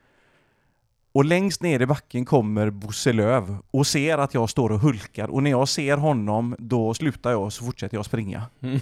[1.13, 5.29] Och längst ner i backen kommer Bosse Löv och ser att jag står och hulkar.
[5.29, 8.43] Och när jag ser honom, då slutar jag och så fortsätter jag springa.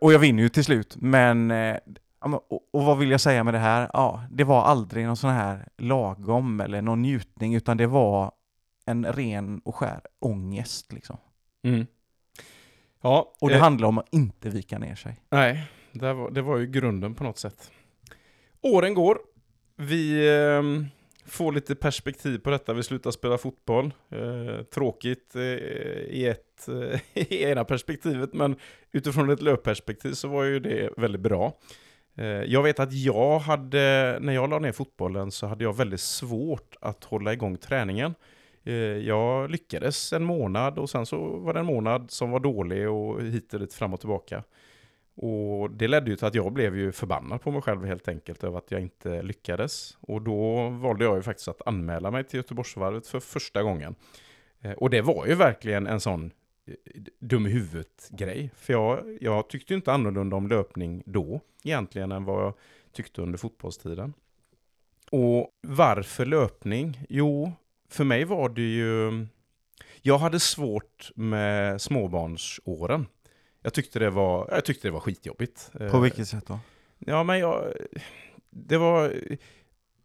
[0.00, 1.76] och jag vinner ju till slut, men eh,
[2.20, 3.90] och, vad vill jag säga med det här?
[3.92, 8.32] Ja, det var aldrig någon sån här lagom eller någon njutning, utan det var
[8.86, 11.16] en ren och skär ångest liksom.
[11.62, 11.86] Mm.
[13.02, 15.20] Ja, och det eh, handlar om att inte vika ner sig.
[15.30, 17.70] Nej, det var, det var ju grunden på något sätt.
[18.60, 19.18] Åren går.
[19.76, 20.62] Vi eh,
[21.26, 22.72] får lite perspektiv på detta.
[22.72, 23.94] Vi slutar spela fotboll.
[24.08, 28.56] Eh, tråkigt eh, i, ett, eh, i ena perspektivet, men
[28.92, 31.52] utifrån ett löpperspektiv så var ju det väldigt bra.
[32.14, 36.00] Eh, jag vet att jag hade, när jag la ner fotbollen så hade jag väldigt
[36.00, 38.14] svårt att hålla igång träningen.
[38.64, 42.90] Eh, jag lyckades en månad och sen så var det en månad som var dålig
[42.90, 44.42] och hit och dit fram och tillbaka.
[45.14, 48.44] Och det ledde ju till att jag blev ju förbannad på mig själv helt enkelt
[48.44, 49.98] över att jag inte lyckades.
[50.00, 53.94] Och då valde jag ju faktiskt att anmäla mig till Göteborgsvarvet för första gången.
[54.60, 56.30] Eh, och det var ju verkligen en sån
[56.66, 56.74] eh,
[57.18, 58.50] dum i huvudet-grej.
[58.56, 62.54] För jag, jag tyckte inte annorlunda om löpning då egentligen än vad jag
[62.92, 64.14] tyckte under fotbollstiden.
[65.10, 67.00] Och varför löpning?
[67.08, 67.52] Jo,
[67.88, 69.26] för mig var det ju...
[70.02, 73.06] Jag hade svårt med småbarnsåren.
[73.62, 75.70] Jag tyckte det var, jag tyckte det var skitjobbigt.
[75.90, 76.58] På vilket sätt då?
[76.98, 77.72] Ja, men jag...
[78.50, 79.14] Det var...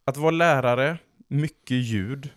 [0.05, 2.29] Att vara lärare, mycket ljud,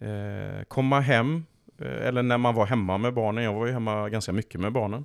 [0.00, 1.44] eh, komma hem,
[1.78, 4.72] eh, eller när man var hemma med barnen, jag var ju hemma ganska mycket med
[4.72, 5.04] barnen,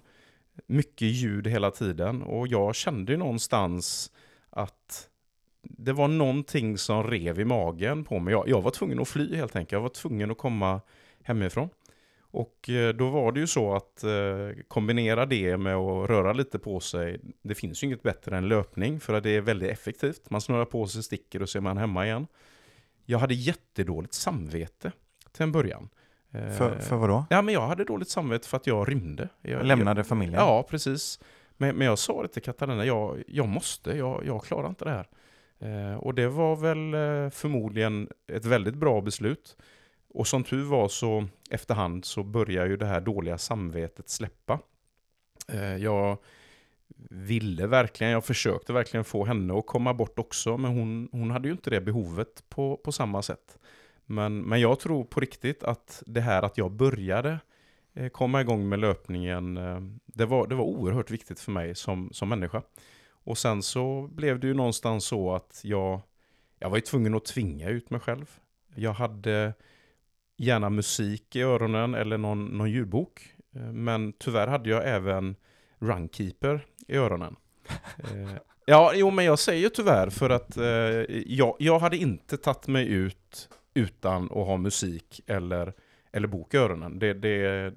[0.68, 4.12] mycket ljud hela tiden och jag kände ju någonstans
[4.50, 5.10] att
[5.62, 8.32] det var någonting som rev i magen på mig.
[8.32, 10.82] Jag, jag var tvungen att fly helt enkelt, jag var tvungen att komma
[11.24, 11.70] hemifrån.
[12.34, 16.60] Och eh, då var det ju så att eh, kombinera det med att röra lite
[16.60, 17.20] på sig.
[17.42, 20.30] Det finns ju inget bättre än löpning för att det är väldigt effektivt.
[20.30, 22.28] Man snurrar på sig, sticker och så är man hemma igen.
[23.06, 24.92] Jag hade jättedåligt samvete
[25.32, 25.90] till en början.
[26.32, 27.26] För, för vad då?
[27.30, 29.30] Ja, men jag hade dåligt samvete för att jag rymde.
[29.42, 30.40] Jag, Lämnade jag, familjen?
[30.40, 31.20] Ja, precis.
[31.58, 34.92] Men, men jag sa det till Katarina, jag, jag måste, jag, jag klarar inte det
[34.92, 35.08] här.
[35.60, 39.58] Eh, och det var väl eh, förmodligen ett väldigt bra beslut.
[40.14, 44.60] Och som tur var så efterhand så börjar ju det här dåliga samvetet släppa.
[45.48, 46.18] Eh, jag
[47.10, 51.48] ville verkligen, jag försökte verkligen få henne att komma bort också, men hon, hon hade
[51.48, 53.58] ju inte det behovet på, på samma sätt.
[54.06, 57.40] Men, men jag tror på riktigt att det här att jag började
[57.94, 62.10] eh, komma igång med löpningen, eh, det, var, det var oerhört viktigt för mig som,
[62.14, 62.62] som människa.
[63.10, 66.02] Och sen så blev det ju någonstans så att jag,
[66.60, 68.40] jag var ju tvungen att tvinga ut mig själv.
[68.76, 69.54] Jag hade
[70.38, 73.34] gärna musik i öronen eller någon, någon ljudbok.
[73.56, 75.36] Eh, men tyvärr hade jag även
[75.80, 77.36] Runkeeper i öronen.
[77.98, 78.34] Eh,
[78.66, 80.64] ja, jo men jag säger tyvärr för att eh,
[81.26, 85.74] jag, jag hade inte tagit mig ut utan att ha musik eller,
[86.12, 87.00] eller bok i öronen.
[87.00, 87.74] Det, det,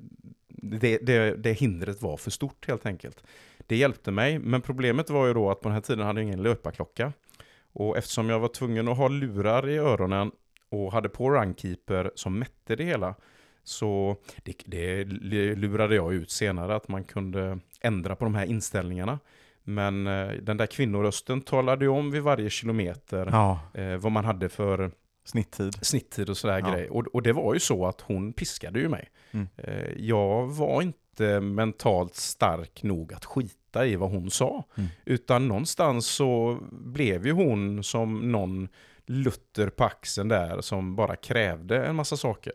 [0.48, 3.22] det, det, det hindret var för stort helt enkelt.
[3.66, 6.26] Det hjälpte mig, men problemet var ju då att på den här tiden hade jag
[6.26, 7.12] ingen löparklocka.
[7.72, 10.30] Och eftersom jag var tvungen att ha lurar i öronen
[10.84, 13.14] och hade på Runkeeper som mätte det hela,
[13.64, 15.04] så det, det
[15.54, 19.18] lurade jag ut senare att man kunde ändra på de här inställningarna.
[19.64, 24.24] Men eh, den där kvinnorösten talade ju om vid varje kilometer Ja, eh, vad man
[24.24, 24.90] hade för
[25.24, 25.74] snitttid.
[25.82, 26.70] snittid och sådär Ja.
[26.72, 26.88] grej.
[26.90, 29.08] Och, och det var ju så att hon piskade ju mig.
[29.30, 29.48] Mm.
[29.56, 34.64] Eh, jag var inte mentalt stark nog att skita i vad hon sa.
[34.76, 34.88] Mm.
[35.04, 38.68] Utan någonstans så blev ju hon som någon
[39.06, 42.52] lutter på axeln där som bara krävde en massa saker.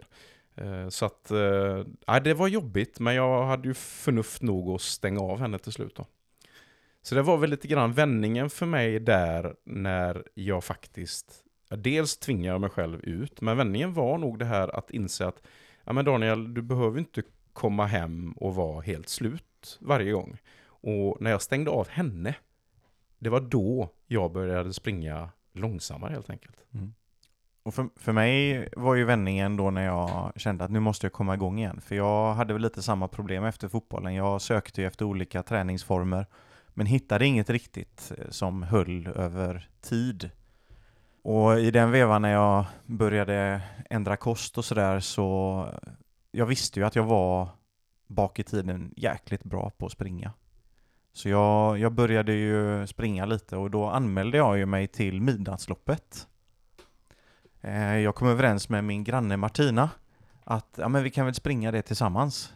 [0.55, 4.81] Eh, så att, eh, ja, det var jobbigt men jag hade ju förnuft nog att
[4.81, 6.05] stänga av henne till slut då.
[7.01, 12.59] Så det var väl lite grann vändningen för mig där när jag faktiskt, dels tvingade
[12.59, 15.41] mig själv ut, men vändningen var nog det här att inse att,
[15.83, 20.37] ja men Daniel, du behöver inte komma hem och vara helt slut varje gång.
[20.63, 22.35] Och när jag stängde av henne,
[23.19, 26.57] det var då jag började springa långsammare helt enkelt.
[26.73, 26.93] Mm.
[27.63, 31.13] Och för, för mig var ju vändningen då när jag kände att nu måste jag
[31.13, 31.81] komma igång igen.
[31.81, 34.13] För jag hade väl lite samma problem efter fotbollen.
[34.13, 36.25] Jag sökte ju efter olika träningsformer
[36.73, 40.29] men hittade inget riktigt eh, som höll över tid.
[41.23, 45.67] Och i den vevan när jag började ändra kost och sådär så
[46.31, 47.49] jag visste ju att jag var
[48.07, 50.33] bak i tiden jäkligt bra på att springa.
[51.13, 56.28] Så jag, jag började ju springa lite och då anmälde jag ju mig till Midnattsloppet.
[57.62, 59.89] Eh, Jag kom överens med min granne Martina
[60.43, 62.54] att ja, men vi kan väl springa det tillsammans.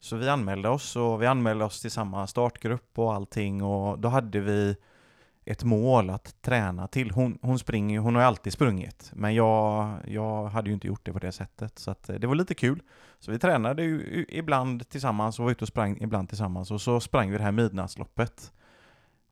[0.00, 4.08] Så vi anmälde oss och vi anmälde oss till samma startgrupp och allting och då
[4.08, 4.76] hade vi
[5.50, 7.10] ett mål att träna till.
[7.10, 11.00] Hon, hon springer hon har ju alltid sprungit men jag, jag hade ju inte gjort
[11.06, 12.82] det på det sättet så att eh, det var lite kul.
[13.18, 17.00] Så vi tränade ju ibland tillsammans och var ute och sprang ibland tillsammans och så
[17.00, 18.52] sprang vi det här midnattsloppet.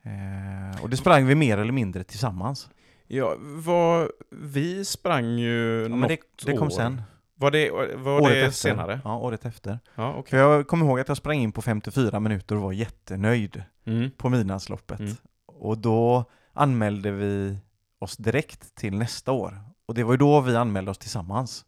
[0.03, 2.69] Eh, och det sprang vi mer eller mindre tillsammans.
[3.07, 6.71] Ja, vad, vi sprang ju Ja, något men det, det kom år.
[6.71, 7.03] sen.
[7.35, 8.51] Var det, var året det efter.
[8.71, 9.01] senare?
[9.05, 9.79] Ja, året efter.
[9.95, 10.31] Ja, okej.
[10.31, 14.11] För jag kommer ihåg att jag sprang in på 54 minuter och var jättenöjd Mm.
[14.17, 15.01] på midnattsloppet.
[15.01, 15.13] Mm.
[15.59, 17.59] Och då anmälde vi
[17.99, 19.61] oss direkt till nästa år.
[19.87, 21.65] Och det var ju då vi anmälde oss tillsammans.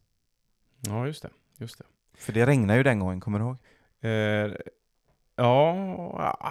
[0.80, 1.30] Ja, just det.
[1.58, 1.84] Just det.
[2.18, 3.56] För det regnade ju den gången, kommer du ihåg?
[4.00, 4.56] Eh,
[5.36, 6.44] ja,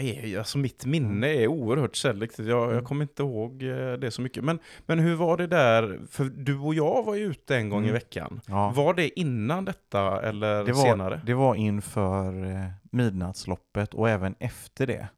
[0.00, 2.48] jag, alltså mitt minne är oerhört selektivt.
[2.48, 2.74] Jag, Mm.
[2.74, 4.44] jag kommer inte ihåg eh, det så mycket.
[4.44, 6.00] Men, men hur var det där?
[6.10, 7.94] För du och jag var ju ute en gång i Mm.
[7.94, 8.40] veckan.
[8.46, 8.70] Ja.
[8.76, 11.20] Var det innan detta eller Det var, senare?
[11.26, 15.08] det var inför eh, midnattsloppet och även efter det.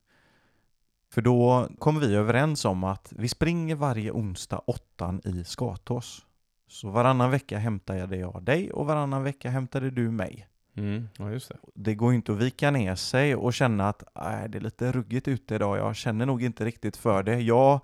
[1.17, 6.27] För då kom vi överens om att vi springer varje onsdag åttan i Skatås.
[6.69, 10.47] Så varannan vecka hämtade jag dig och varannan vecka hämtade du mig.
[10.77, 11.09] Mm.
[11.19, 11.57] Ja, just det.
[11.75, 14.93] Det går ju inte att vika ner sig och känna att äh, det är lite
[14.93, 17.41] ruggigt ute idag, jag känner nog inte riktigt för det.
[17.41, 17.81] Jag,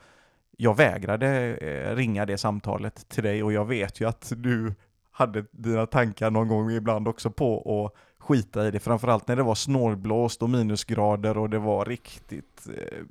[0.56, 4.74] jag vägrade eh, ringa det samtalet till dig och jag vet ju att du
[5.10, 9.42] hade dina tankar någon gång ibland också på att skita i det, framförallt när det
[9.42, 13.04] var snålblåst och minusgrader och det var riktigt eh,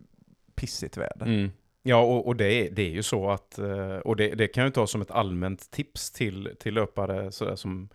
[0.62, 1.26] pissigt väder.
[1.26, 1.52] Mm.
[1.84, 4.63] Ja, och, och det, är, det är ju så att, eh, och det, det kan
[4.63, 7.89] jag ta som ett allmänt tips till, till löpare sådär, som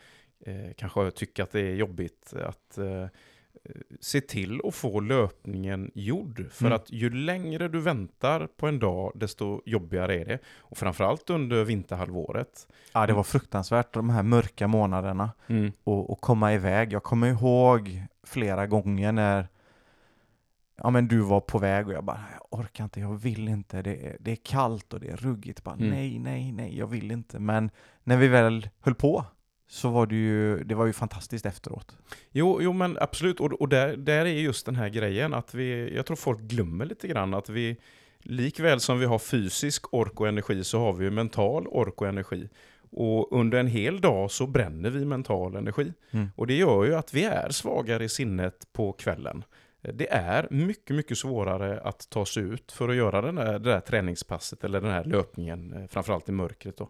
[0.47, 3.07] eh, kanske tycker att det är jobbigt att eh,
[4.01, 6.47] se till att få löpningen gjord.
[6.51, 6.77] För Mm.
[6.77, 10.39] att ju längre du väntar på en dag, desto jobbigare är det.
[10.59, 12.69] Och framförallt under vinterhalvåret.
[12.93, 15.31] Ja, det var fruktansvärt de här mörka månaderna.
[15.47, 15.73] Mm.
[15.85, 16.93] och, och komma iväg.
[16.93, 19.49] Jag kommer ihåg flera gånger när
[20.77, 23.83] ja, men du var på väg och jag bara, jag orkar inte, jag vill inte,
[23.83, 25.65] det är, det är kallt och det är ruggigt.
[25.65, 25.91] Bara, Mm.
[25.91, 27.39] Nej, nej, nej, jag vill inte.
[27.39, 27.71] Men
[28.05, 29.25] när vi väl höll på
[29.69, 31.97] så var det ju, det var ju fantastiskt efteråt.
[32.33, 33.41] Jo, jo men absolut.
[33.41, 36.85] Och, och där, där är just den här grejen att vi, jag tror folk glömmer
[36.85, 37.77] lite grann att vi,
[38.21, 42.09] likväl som vi har fysisk ork och energi så har vi ju mental ork och
[42.09, 42.49] energi.
[42.91, 45.93] Och under en hel dag så bränner vi mental energi.
[46.11, 46.29] Mm.
[46.37, 49.45] Och det gör ju att vi är svagare i sinnet på kvällen.
[49.95, 53.71] Det är mycket, mycket svårare att ta sig ut för att göra den där, det
[53.71, 56.77] där träningspasset eller den här löpningen, eh, framförallt i mörkret.
[56.77, 56.89] Då.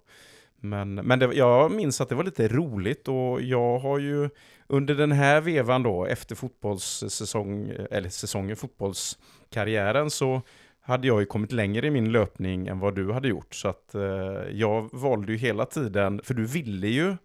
[0.60, 4.30] Men, men det, jag minns att det var lite roligt och jag har ju
[4.66, 10.42] under den här vevan då, efter fotbollssäsong, eller säsongen, fotbollskarriären, så
[10.80, 13.54] hade jag ju kommit längre i min löpning än vad du hade gjort.
[13.54, 14.02] Så att eh,
[14.50, 17.16] jag valde ju hela tiden, för du ville ju,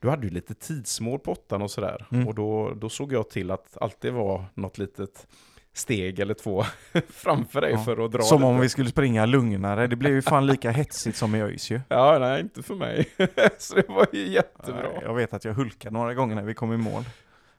[0.00, 2.06] du hade ju lite tidsmål på åttan och sådär.
[2.12, 2.28] Mm.
[2.28, 5.26] Och då, då såg jag till att alltid vara något litet
[5.72, 6.64] steg eller två
[7.08, 7.78] framför dig Ja.
[7.84, 8.46] för att dra Som lite.
[8.46, 9.86] om vi skulle springa lugnare.
[9.86, 11.80] Det blev ju fan lika hetsigt som i ÖIS ju.
[11.88, 13.08] Ja, nej, inte för mig.
[13.58, 14.88] så det var ju jättebra.
[15.02, 17.04] Jag vet att jag hulkade några gånger när vi kom i mål.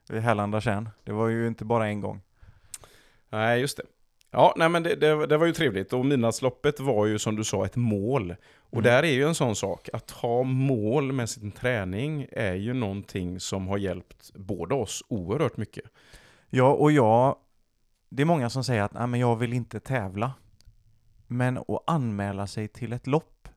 [0.08, 0.88] Vid Härlanda tjärn.
[1.04, 2.20] Det var ju inte bara en gång.
[3.30, 3.82] Nej, just det.
[4.30, 7.44] Ja, nej men det, det, det var ju trevligt och midnattsloppet var ju som du
[7.44, 8.34] sa ett mål.
[8.70, 8.84] Och Mm.
[8.84, 13.40] där är ju en sån sak, att ha mål med sin träning är ju någonting
[13.40, 15.84] som har hjälpt båda oss oerhört mycket.
[16.50, 17.36] Ja, och jag,
[18.08, 20.32] det är många som säger att Nej, men jag vill inte tävla.
[21.26, 23.48] Men att anmäla sig till ett lopp,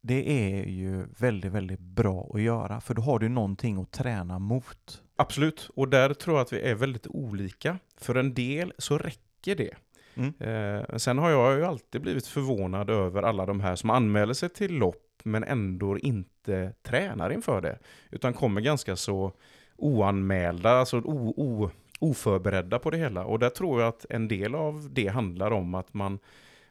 [0.00, 2.80] det är ju väldigt, väldigt bra att göra.
[2.80, 5.02] För då har du någonting att träna mot.
[5.16, 7.78] Absolut, och där tror jag att vi är väldigt olika.
[7.96, 9.74] För en del så räcker det.
[10.18, 10.34] Mm.
[10.40, 14.48] Eh, sen har jag ju alltid blivit förvånad över alla de här som anmäler sig
[14.48, 17.78] till lopp men ändå inte tränar inför det.
[18.10, 19.32] Utan kommer ganska så
[19.76, 23.24] oanmälda, alltså o, o, oförberedda på det hela.
[23.24, 26.18] Och där tror jag att en del av det handlar om att man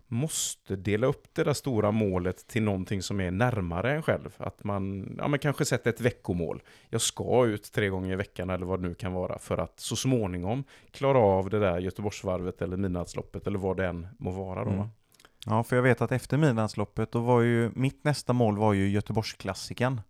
[0.07, 4.35] måste dela upp det där stora målet till någonting som är närmare en själv.
[4.37, 6.61] Att man ja, men kanske sätter ett veckomål.
[6.89, 9.79] Jag ska ut tre gånger i veckan eller vad det nu kan vara för att
[9.79, 14.63] så småningom klara av det där Göteborgsvarvet eller midnattsloppet eller vad det än må vara.
[14.63, 14.79] Då, Mm.
[14.79, 14.89] va?
[15.45, 18.89] Ja, för jag vet att efter midnattsloppet, då var ju mitt nästa mål var ju
[18.89, 20.01] Göteborgsklassiken.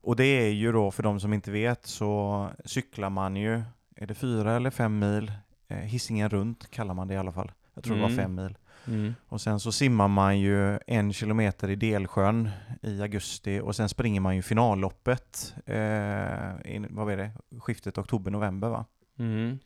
[0.00, 3.62] Och det är ju då, för de som inte vet, så cyklar man ju,
[3.96, 5.32] är det fyra eller fem mil?
[5.68, 7.52] Eh, Hisingen runt kallar man det i alla fall.
[7.74, 8.16] Jag tror det Mm.
[8.16, 8.56] var fem mil.
[8.88, 9.14] Mm.
[9.28, 12.50] Och sen så simmar man ju en kilometer i Delsjön
[12.82, 18.68] i augusti och sen springer man ju finalloppet, eh, in, vad är det, skiftet oktober-november
[18.68, 18.84] va?
[19.18, 19.58] Mm.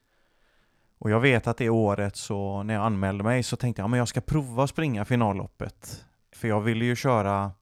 [0.98, 3.98] Och jag vet att det året så när jag anmälde mig så tänkte jag att
[3.98, 6.04] jag ska prova att springa finalloppet.
[6.33, 7.52] För jag ville ju köra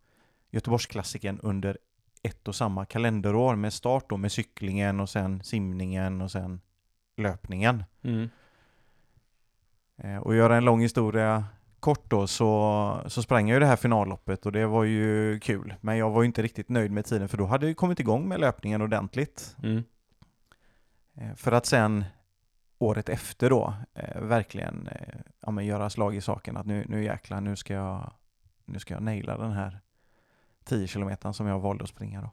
[0.51, 1.79] Göteborgsklassiken under
[2.23, 6.61] ett och samma kalenderår med start då med cyklingen och sen simningen och sen
[7.17, 7.85] löpningen.
[8.03, 8.29] Mm.
[9.99, 11.45] Eh, Och göra en lång historia
[11.81, 15.75] kort då så, så sprang jag ju det här finalloppet och det var ju kul.
[15.81, 18.29] Men jag var ju inte riktigt nöjd med tiden för då hade jag kommit igång
[18.29, 19.57] med löpningen ordentligt.
[19.63, 19.85] Mm.
[21.17, 22.05] Eh, För att sen
[22.79, 24.89] året efter då eh, verkligen
[25.41, 28.11] ja, men göra slag i saken att nu, nu jäklar, nu ska jag
[28.65, 29.81] nu ska jag naila den här
[30.65, 32.31] 10 kilometern som jag valde att springa då.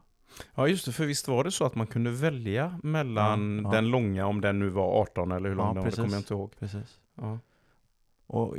[0.56, 3.76] Ja just det, för visst var det så att man kunde välja mellan Ja, ja.
[3.76, 6.10] den långa, om den nu var 18 eller hur lång Ja, den var, det kommer
[6.12, 6.52] jag inte ihåg.
[6.60, 7.00] Precis.
[7.16, 7.40] Ja.
[8.28, 8.58] Och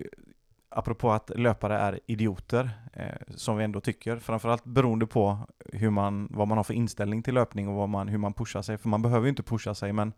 [0.69, 5.39] apropå att löpare är idioter, eh, som vi ändå tycker, framförallt beroende på
[5.73, 8.63] hur man, vad man har för inställning till löpning och vad man, hur man pushar
[8.63, 10.13] sig, för man behöver ju inte pusha sig, men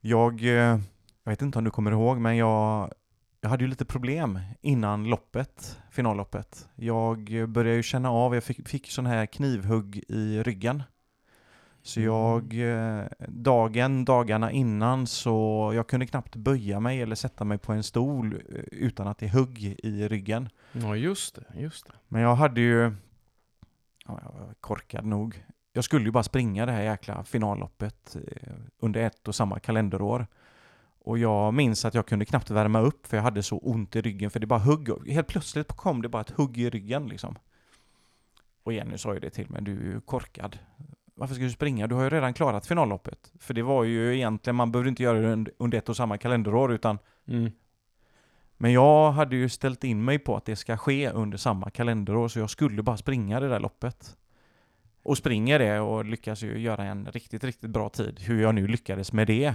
[0.00, 0.80] jag, eh,
[1.24, 2.92] jag vet inte om du kommer ihåg, men jag,
[3.40, 6.68] jag hade ju lite problem innan loppet, finalloppet.
[6.74, 10.82] Jag började ju känna av, jag fick, fick sån här knivhugg i ryggen.
[11.82, 17.58] Så jag, eh, dagen, dagarna innan så jag kunde knappt böja mig eller sätta mig
[17.58, 20.48] på en stol eh, utan att det hugg i ryggen.
[20.72, 21.92] ja, just det, just det.
[22.08, 22.92] Men jag hade ju,
[24.06, 28.52] ja, jag var korkad nog, jag skulle ju bara springa det här jäkla finalloppet eh,
[28.78, 30.26] under ett och samma kalenderår.
[31.02, 34.00] Och jag minns att jag kunde knappt värma upp för jag hade så ont i
[34.00, 35.08] ryggen för det bara hugg.
[35.08, 37.36] Helt plötsligt kom det bara ett hugg i ryggen liksom.
[38.62, 40.58] Och Jenny sa ju det till mig, du är ju korkad.
[41.20, 41.86] Varför ska du springa?
[41.86, 43.32] Du har ju redan klarat finalloppet.
[43.38, 46.72] För det var ju egentligen, man behöver inte göra det under ett och samma kalenderår
[46.72, 46.98] utan
[47.28, 47.50] Mm.
[48.56, 52.28] Men jag hade ju ställt in mig på att det ska ske under samma kalenderår
[52.28, 54.16] så jag skulle bara springa det där loppet.
[55.02, 58.20] Och springer det och lyckas ju göra en riktigt, riktigt bra tid.
[58.20, 59.54] Hur jag nu lyckades med det.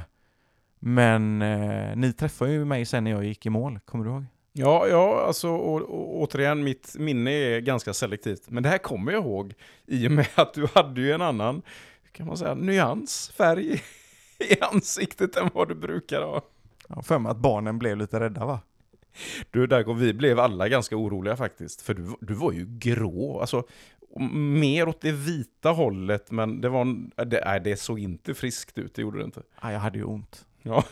[0.80, 4.26] Men eh, ni träffade ju mig sen när jag gick i mål, kommer du ihåg?
[4.58, 8.42] Ja, ja, alltså och, och, återigen, mitt minne är ganska selektivt.
[8.48, 9.54] Men det här kommer jag ihåg
[9.86, 11.62] i och med att du hade ju en annan,
[12.12, 13.82] kan man säga, nyans, färg
[14.40, 16.42] i ansiktet än vad du brukar ha.
[16.88, 18.60] Jag har för mig att barnen blev lite rädda va?
[19.52, 21.82] Du, där vi blev alla ganska oroliga faktiskt.
[21.82, 23.64] För du, du var ju grå, alltså
[24.34, 26.86] mer åt det vita hållet, men det var,
[27.26, 29.42] det, nej, det såg inte friskt ut, det gjorde det inte.
[29.62, 30.46] Ja, jag hade ju ont.
[30.62, 30.84] Ja.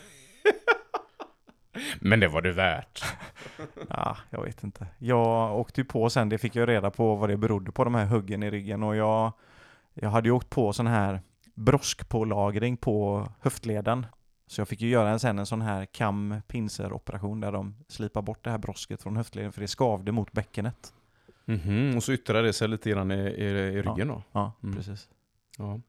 [2.00, 3.04] Men det var det värt.
[3.90, 4.88] Ja, jag vet inte.
[4.98, 7.96] Jag åkte ju på sen, det fick jag reda på vad det berodde på, de
[7.96, 8.84] här huggen i ryggen.
[8.84, 9.32] Och jag,
[9.94, 11.22] jag hade ju åkt på sån här
[11.54, 14.06] broskpålagring på höftleden.
[14.48, 16.42] Så jag fick ju göra en, sen en sån här kam
[16.92, 20.94] operation där de slipar bort det här brosket från höftleden för det skavde mot bäckenet.
[21.46, 21.96] Mm -hmm.
[21.96, 24.06] Och så yttrar det sig lite grann i, i, i ryggen ja.
[24.06, 24.24] då?
[24.32, 24.76] Ja, mm.
[24.76, 25.10] precis.
[25.58, 25.82] Ja.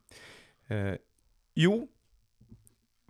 [0.67, 0.95] Eh,
[1.53, 1.87] jo,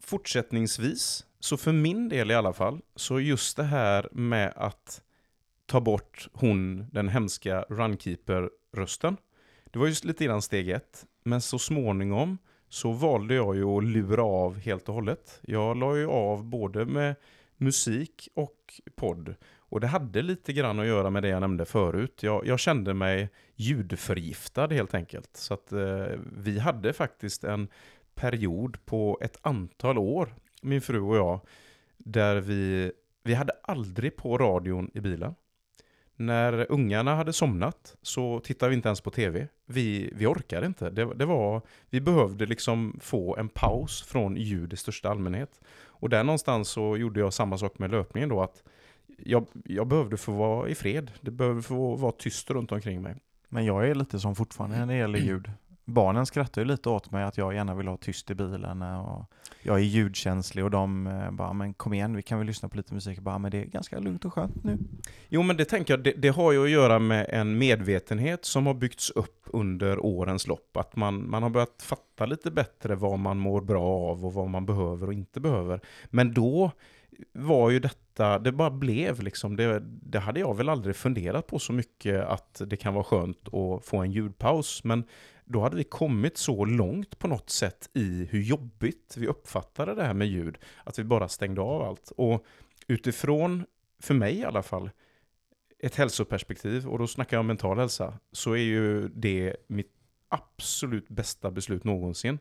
[0.02, 5.02] fortsättningsvis, så för min del i alla fall, så just det här med att
[5.66, 9.18] ta bort hon, den hemska runkeeper-rösten.
[9.72, 11.06] Det var just lite grann steg ett.
[11.24, 12.38] Men så småningom
[12.70, 15.39] så valde jag ju att lura av helt och hållet.
[15.41, 17.16] Jag la ju av både med
[17.58, 19.36] musik och podd.
[19.58, 22.24] Och det hade lite grann att göra med det jag nämnde förut.
[22.24, 25.30] Jag, jag kände mig ljudförgiftad helt enkelt.
[25.34, 26.06] Så att eh,
[26.38, 27.68] vi hade faktiskt en
[28.16, 30.36] period på ett antal år,
[30.66, 31.39] min fru och jag,
[31.97, 32.91] där vi,
[33.24, 35.36] vi hade aldrig på radion i bilen.
[36.16, 39.47] När ungarna hade somnat så tittade vi inte ens på tv.
[39.66, 40.89] Vi, vi orkade inte.
[40.89, 45.61] Det, det, var, vi behövde liksom få en paus från ljud i största allmänhet.
[45.86, 48.41] Och där någonstans så gjorde jag samma sak med löpningen då.
[48.41, 48.63] att
[49.18, 51.11] jag, jag behövde få vara i fred.
[51.22, 53.16] Det behövde få vara tyst runt omkring mig.
[53.49, 55.51] Men jag är lite som fortfarande när det gäller ljud
[55.86, 59.00] barnen skrattar ju lite åt mig att jag gärna vill ha tyst i bilen eh,
[59.00, 59.26] och
[59.62, 62.78] jag är ljudkänslig och de eh, bara, men kom igen, vi kan väl lyssna på
[62.78, 63.20] lite musik.
[63.20, 64.78] Bara, men det är ganska lugnt och skönt nu.
[65.30, 68.66] Jo, men det tänker jag, det, det, har ju att göra med en medvetenhet som
[68.66, 70.78] har byggts upp under årens lopp.
[70.78, 74.50] Att man, man har börjat fatta lite bättre vad man mår bra av och vad
[74.50, 75.82] man behöver och inte behöver.
[76.06, 76.72] Men då
[77.34, 81.59] var ju detta, det bara blev liksom, det, det hade jag väl aldrig funderat på
[81.59, 84.84] så mycket att det kan vara skönt att få en ljudpaus.
[84.84, 85.03] Men
[85.45, 90.03] då hade vi kommit så långt på något sätt i hur jobbigt vi uppfattade det
[90.03, 92.11] här med ljud, att vi bara stängde av allt.
[92.18, 92.45] Och
[92.88, 93.66] utifrån,
[93.99, 94.89] för mig i alla fall,
[95.80, 99.91] ett hälsoperspektiv, och då snackar jag om mental hälsa, så är ju det mitt
[100.30, 102.39] absolut bästa beslut någonsin.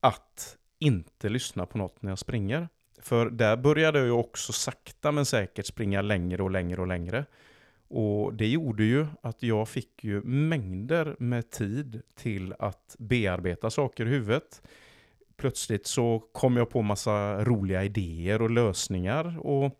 [0.00, 2.68] Att inte lyssna på något när jag springer.
[3.02, 7.24] För där började jag ju också sakta men säkert springa längre och längre och längre.
[7.88, 14.06] Och det gjorde ju att jag fick ju mängder med tid till att bearbeta saker
[14.06, 14.62] i huvudet.
[15.36, 19.78] Plötsligt så kom jag på massa roliga idéer och lösningar och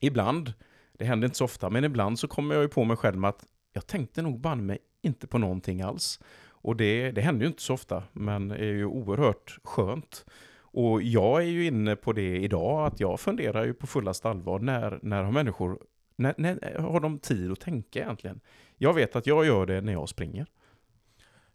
[0.00, 0.52] ibland,
[0.92, 3.28] det händer inte så ofta, men ibland så kommer jag ju på mig själv med
[3.28, 6.20] att jag tänkte nog banne mig inte på någonting alls.
[6.44, 10.24] Och det, det händer ju inte så ofta, men är ju oerhört skönt.
[10.72, 14.58] Och jag är ju inne på det idag, att jag funderar ju på fullaste allvar,
[14.58, 15.78] när, när har människor
[16.16, 18.40] när, när har de tid att tänka egentligen?
[18.76, 20.46] Jag vet att jag gör det när jag springer.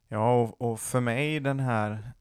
[0.07, 2.11] Ja, och, och för mig den här,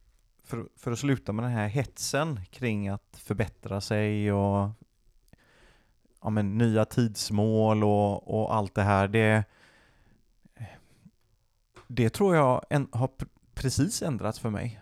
[0.45, 4.71] för, för att sluta med den här hetsen kring att förbättra sig och
[6.23, 9.45] ja, men, nya tidsmål och, och allt det här, det,
[11.87, 13.11] det tror jag en, har
[13.55, 14.81] precis ändrats för mig.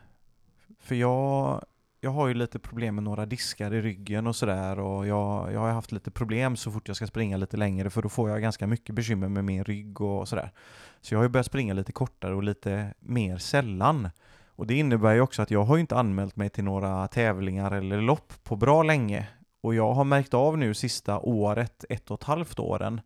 [0.79, 1.65] För jag
[2.05, 5.61] jag har ju lite problem med några diskar i ryggen och sådär och jag, jag
[5.61, 8.43] har haft lite problem så fort jag ska springa lite längre för då får jag
[8.43, 10.53] ganska mycket bekymmer med min rygg och sådär.
[11.01, 14.11] Så jag har ju börjat springa lite kortare och lite mer sällan.
[14.47, 17.73] Och det innebär ju också att jag har ju inte anmält mig till några tävlingar
[17.73, 19.29] eller lopp på bra länge.
[19.63, 23.01] Och jag har märkt av nu sista året, ett och ett halvt åren,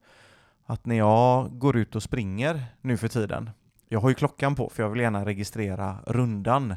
[0.66, 3.50] att när jag går ut och springer nu för tiden,
[3.88, 6.74] jag har ju klockan på för jag vill gärna registrera rundan.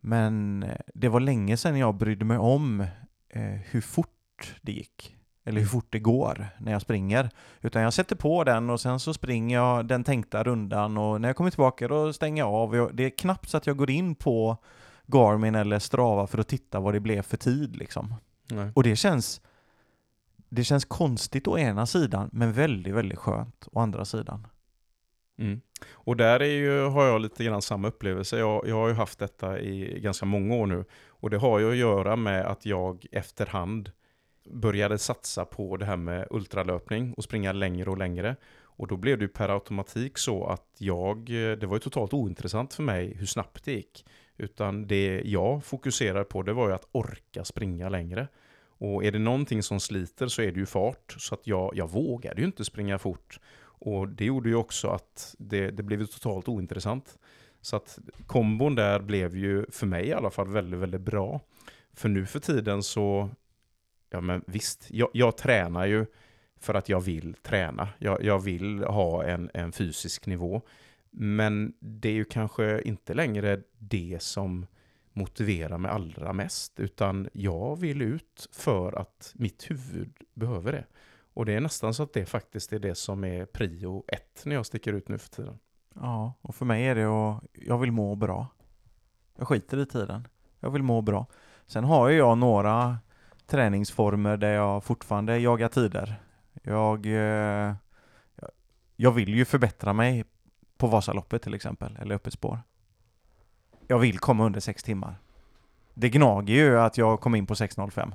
[0.00, 2.80] Men eh, det var länge sedan jag brydde mig om
[3.28, 5.14] eh, hur fort det gick.
[5.44, 7.30] eller hur fort det går när jag springer.
[7.60, 11.28] Utan jag sätter på den och sen så springer jag den tänkta rundan och när
[11.28, 12.90] jag kommer tillbaka då stänger jag av.
[12.92, 14.56] Det är knappt så att jag går in på
[15.06, 18.14] Garmin eller Strava för att titta vad det blev för tid liksom.
[18.50, 18.70] Nej.
[18.74, 19.40] Och det känns
[20.48, 24.46] det känns konstigt å ena sidan, men väldigt, väldigt skönt å andra sidan.
[25.38, 25.60] Mm.
[25.90, 28.38] Och där är ju, har jag lite grann samma upplevelse.
[28.38, 30.84] Jag, jag har ju haft detta i ganska många år nu.
[31.08, 33.90] Och det har ju att göra med att jag efterhand
[34.50, 38.36] började satsa på det här med ultralöpning och springa längre och längre.
[38.62, 42.74] Och då blev det ju per automatik så att jag, det var ju totalt ointressant
[42.74, 44.04] för mig hur snabbt det gick.
[44.36, 48.28] Utan det jag fokuserade på det var ju att orka springa längre.
[48.78, 51.14] Och är det någonting som sliter så är det ju fart.
[51.18, 53.40] Så att jag, jag vågade ju inte springa fort.
[53.78, 57.18] Och det gjorde ju också att det, det blev totalt ointressant.
[57.60, 61.40] Så att kombon där blev ju för mig i alla fall väldigt, väldigt bra.
[61.92, 63.30] För nu för tiden så,
[64.10, 66.06] ja men visst, jag, jag tränar ju
[66.60, 67.88] för att jag vill träna.
[67.98, 70.62] Jag, jag vill ha en, en fysisk nivå.
[71.10, 74.66] Men det är ju kanske inte längre det som
[75.12, 80.84] motiverar mig allra mest, utan jag vill ut för att mitt huvud behöver det.
[81.38, 84.54] Och det är nästan så att det faktiskt är det som är prio ett när
[84.54, 85.58] jag sticker ut nu för tiden.
[85.94, 88.46] Ja, och för mig är det att jag vill må bra.
[89.36, 90.28] Jag skiter i tiden.
[90.60, 91.26] Jag vill må bra.
[91.66, 92.98] Sen har ju jag några
[93.46, 96.22] träningsformer där jag fortfarande jagar tider.
[96.62, 97.74] Jag, eh,
[98.96, 100.24] jag vill ju förbättra mig
[100.76, 102.60] på Vasaloppet till exempel, eller öppet spår.
[103.86, 105.18] Jag vill komma under sex timmar.
[105.94, 108.12] Det gnager ju att jag kom in på 6.05.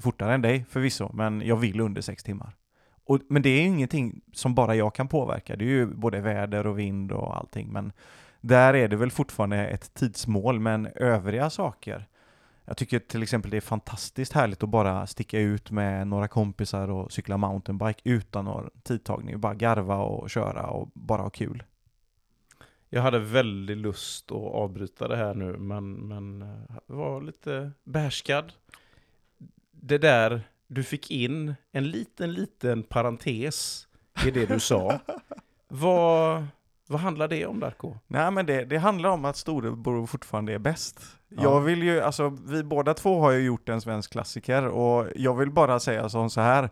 [0.00, 2.56] Fortare än dig förvisso, men jag vill under sex timmar.
[3.04, 5.56] Och, men det är ju ingenting som bara jag kan påverka.
[5.56, 7.72] Det är ju både väder och vind och allting.
[7.72, 7.92] Men
[8.40, 12.06] där är det väl fortfarande ett tidsmål, men övriga saker.
[12.64, 16.90] Jag tycker till exempel det är fantastiskt härligt att bara sticka ut med några kompisar
[16.90, 19.40] och cykla mountainbike utan någon tidtagning.
[19.40, 21.62] Bara garva och köra och bara ha kul.
[22.88, 28.52] Jag hade väldigt lust att avbryta det här nu, men, men eh, var lite behärskad.
[29.82, 33.88] Det där, du fick in en liten, liten parentes
[34.26, 35.00] i det du sa.
[35.68, 36.46] vad,
[36.86, 37.96] vad handlar det om, Darko?
[38.06, 41.00] Nej men det, det handlar om att storebror fortfarande är bäst.
[41.28, 41.42] Ja.
[41.42, 45.34] Jag vill ju, alltså vi båda två har ju gjort en svensk klassiker och jag
[45.34, 46.70] vill bara säga som så här.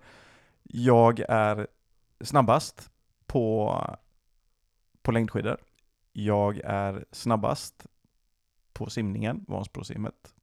[0.62, 1.66] Jag är
[2.20, 2.90] snabbast
[3.26, 3.76] på,
[5.02, 5.56] på längdskidor.
[6.12, 7.86] Jag är snabbast
[8.72, 10.34] på simningen, Vansbrosimmet.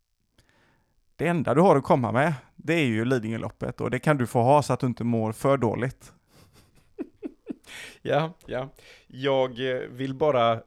[1.15, 2.33] Det enda du har att komma med,
[2.65, 5.31] det är ju Lidingöloppet och det kan du få ha så att du inte mår
[5.31, 6.11] för dåligt.
[8.01, 8.69] Ja, ja.
[9.07, 10.59] Jag eh, vill bara eh,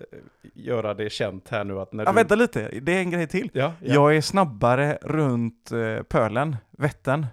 [0.54, 2.16] göra det känt här nu att när Ja, du...
[2.16, 3.50] vänta lite, det är en grej till.
[3.54, 3.94] Ja, ja.
[3.94, 7.26] Jag är snabbare runt eh, pölen, Vättern.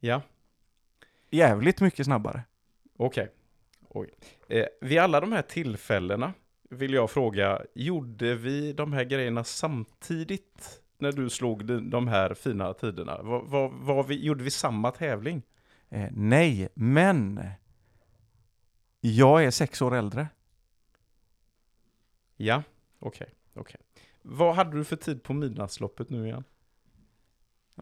[0.00, 0.22] ja.
[1.30, 2.42] Jävligt mycket snabbare.
[2.96, 3.28] Okej.
[3.88, 4.10] Oj.
[4.48, 6.32] Eh, vid alla de här tillfällena
[6.70, 12.74] vill jag fråga, gjorde vi de här grejerna samtidigt när du slog de, här fina
[12.74, 13.22] tiderna?
[13.22, 15.42] Var, var, var vi, gjorde vi samma tävling?
[15.88, 17.40] Eh, nej, men
[19.00, 20.28] jag är sex år äldre.
[22.36, 22.62] Ja,
[22.98, 23.28] okej.
[23.54, 23.80] okej.
[24.22, 26.44] Vad hade du för tid på midnattsloppet nu igen?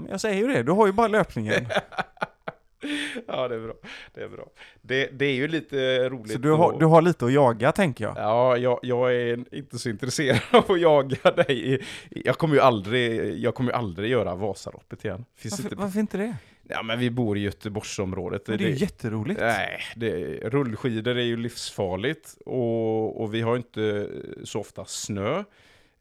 [0.09, 1.67] Jag säger ju det, du har ju bara löpningen.
[3.27, 3.75] ja, det är bra.
[4.15, 4.47] Det är bra.
[4.81, 6.33] Det, det är ju lite roligt.
[6.33, 8.17] Så du har, du har lite att jaga, tänker jag.
[8.17, 11.85] Ja, jag, jag är inte så intresserad av att jaga dig.
[12.11, 15.25] Jag kommer ju aldrig, jag kommer ju aldrig göra Vasaloppet igen.
[15.37, 16.37] Finns Varför, inte varför inte det?
[16.69, 18.49] Ja, men vi bor i Göteborgsområdet.
[18.49, 19.41] Men det är ju jätteroligt.
[19.41, 24.09] Nej, det, rullskidor är ju livsfarligt och, och vi har inte
[24.45, 25.45] så ofta snö.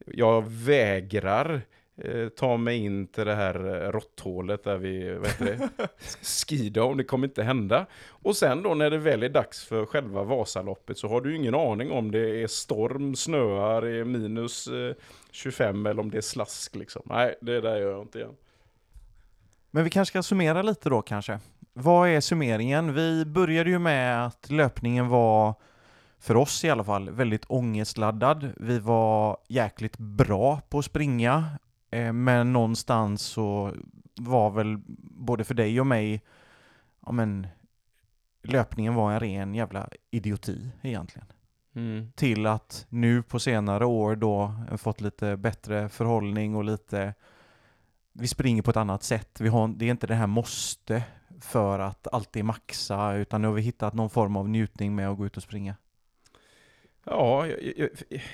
[0.06, 1.62] Jag vägrar
[2.30, 5.70] ta mig in till det här eh, råtthålet där vi, vad heter det,
[6.22, 7.86] skidom, det kommer inte hända.
[8.10, 11.38] Och sen då när det väl är dags för själva Vasaloppet så har du ju
[11.38, 14.96] ingen aning om det är storm, snöar, är minus eh,
[15.32, 17.02] 25 eller om det är slask liksom.
[17.06, 18.36] Nej, det där gör jag inte igen.
[19.72, 21.40] Men vi kanske ska summera lite då kanske.
[21.74, 22.94] Vad är summeringen?
[22.94, 25.56] Vi började ju med att löpningen var,
[26.20, 28.54] för oss i alla fall, väldigt ångestladdad.
[28.58, 31.44] Vi var jäkligt bra på att springa, eh,
[32.14, 33.74] men någonstans så
[34.16, 36.22] var väl både för dig och mig,
[37.06, 37.48] ja men,
[38.44, 41.28] löpningen var en ren jävla idioti egentligen.
[41.76, 42.12] Mm.
[42.16, 47.14] till att nu på senare år då eh, fått lite bättre förhållning och lite
[48.14, 49.42] vi springer på ett annat sätt.
[49.42, 51.04] Vi har, det är inte det här måste
[51.42, 55.18] för att alltid maxa utan nu har vi hittat någon form av njutning med att
[55.18, 55.76] gå ut och springa.
[57.04, 57.90] Ja, i,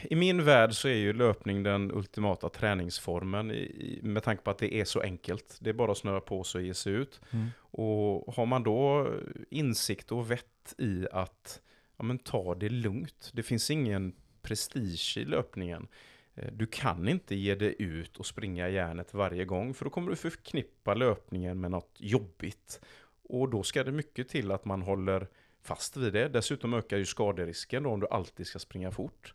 [0.10, 4.52] i, min värld så är ju löpning den ultimata träningsformen i, i, med tanke på
[4.52, 5.58] att det är så enkelt.
[5.62, 7.22] Det är bara att snöra på sig och ge sig ut.
[7.32, 7.48] Mm.
[7.60, 9.12] Och har man då
[9.50, 11.62] insikt och vett i att
[11.98, 13.32] ja, men ta det lugnt.
[13.34, 15.88] Det finns ingen prestige i löpningen.
[16.36, 20.10] Eh, Du kan inte ge dig ut och springa järnet varje gång för då kommer
[20.10, 22.82] du förknippa löpningen med något jobbigt.
[23.30, 25.28] Och då ska det mycket till att man håller
[25.68, 26.28] fast vid det.
[26.28, 29.34] Dessutom ökar ju skaderisken då om du alltid ska springa fort.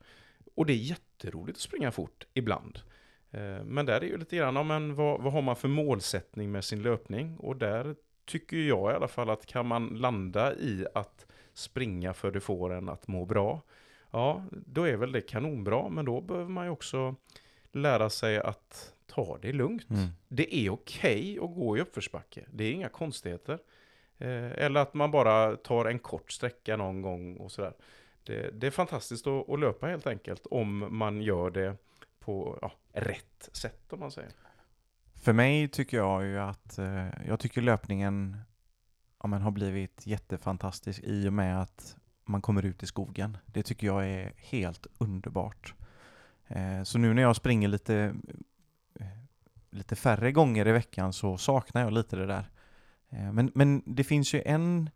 [0.54, 2.78] Och det är jätteroligt att springa fort ibland.
[3.30, 6.52] Eh, Men där är ju lite grann, ja, men vad, vad har man för målsättning
[6.52, 7.36] med sin löpning?
[7.38, 12.30] Och där tycker jag i alla fall att kan man landa i att springa för
[12.30, 13.60] det får en att må bra,
[14.10, 17.14] ja, då är väl det kanonbra, men då behöver man ju också
[17.72, 19.90] lära sig att ta det lugnt.
[19.90, 20.08] Mm.
[20.28, 23.58] Det är okej att gå i uppförsbacke, det är inga konstigheter.
[24.18, 27.72] Eh, eller att man bara tar en kort sträcka någon gång och sådär.
[28.24, 31.76] Det, det är fantastiskt att, att löpa helt enkelt, om man gör det
[32.20, 34.30] på ja, rätt sätt om man säger.
[35.14, 38.36] För mig tycker jag ju att eh, jag tycker löpningen
[39.22, 43.38] ja, men har blivit jättefantastisk i och med att man kommer ut i skogen.
[43.46, 45.74] Det tycker jag är helt underbart.
[46.46, 48.14] Eh, så nu när jag springer lite,
[49.70, 52.50] lite färre gånger i veckan så saknar jag lite det där.
[53.12, 54.90] Eh, men, men det finns ju en,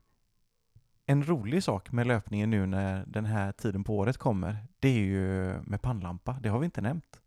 [1.06, 4.56] en rolig sak med löpningen nu när den här tiden på året kommer.
[4.78, 6.36] Det är ju med pannlampa.
[6.42, 7.20] Det har vi inte nämnt.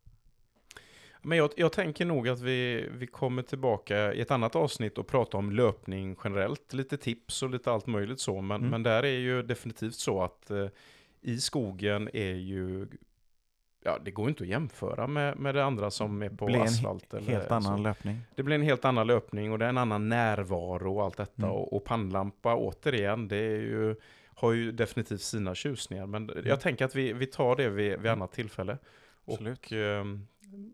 [1.21, 5.07] Men jag, jag tänker nog att vi, vi kommer tillbaka i ett annat avsnitt och
[5.07, 6.73] prata om löpning generellt.
[6.73, 8.41] Lite tips och lite allt möjligt så.
[8.41, 8.69] Men, Mm.
[8.71, 10.67] men där är ju definitivt så att eh,
[11.21, 12.87] i skogen är ju...
[13.83, 16.61] Ja, det går inte att jämföra med, med det andra som är på blir en
[16.61, 17.13] asfalt.
[17.13, 17.83] eller Helt annan så.
[17.83, 18.21] löpning.
[18.35, 21.43] Det blir en helt annan löpning och det är en annan närvaro och allt detta.
[21.43, 21.51] Mm.
[21.55, 23.95] Och, och pannlampa återigen, det är ju,
[24.35, 26.05] har ju definitivt sina tjusningar.
[26.05, 28.77] Men jag tänker att vi, vi tar det vid, vid annat tillfälle.
[29.27, 29.59] Absolut.
[29.65, 30.05] Och eh,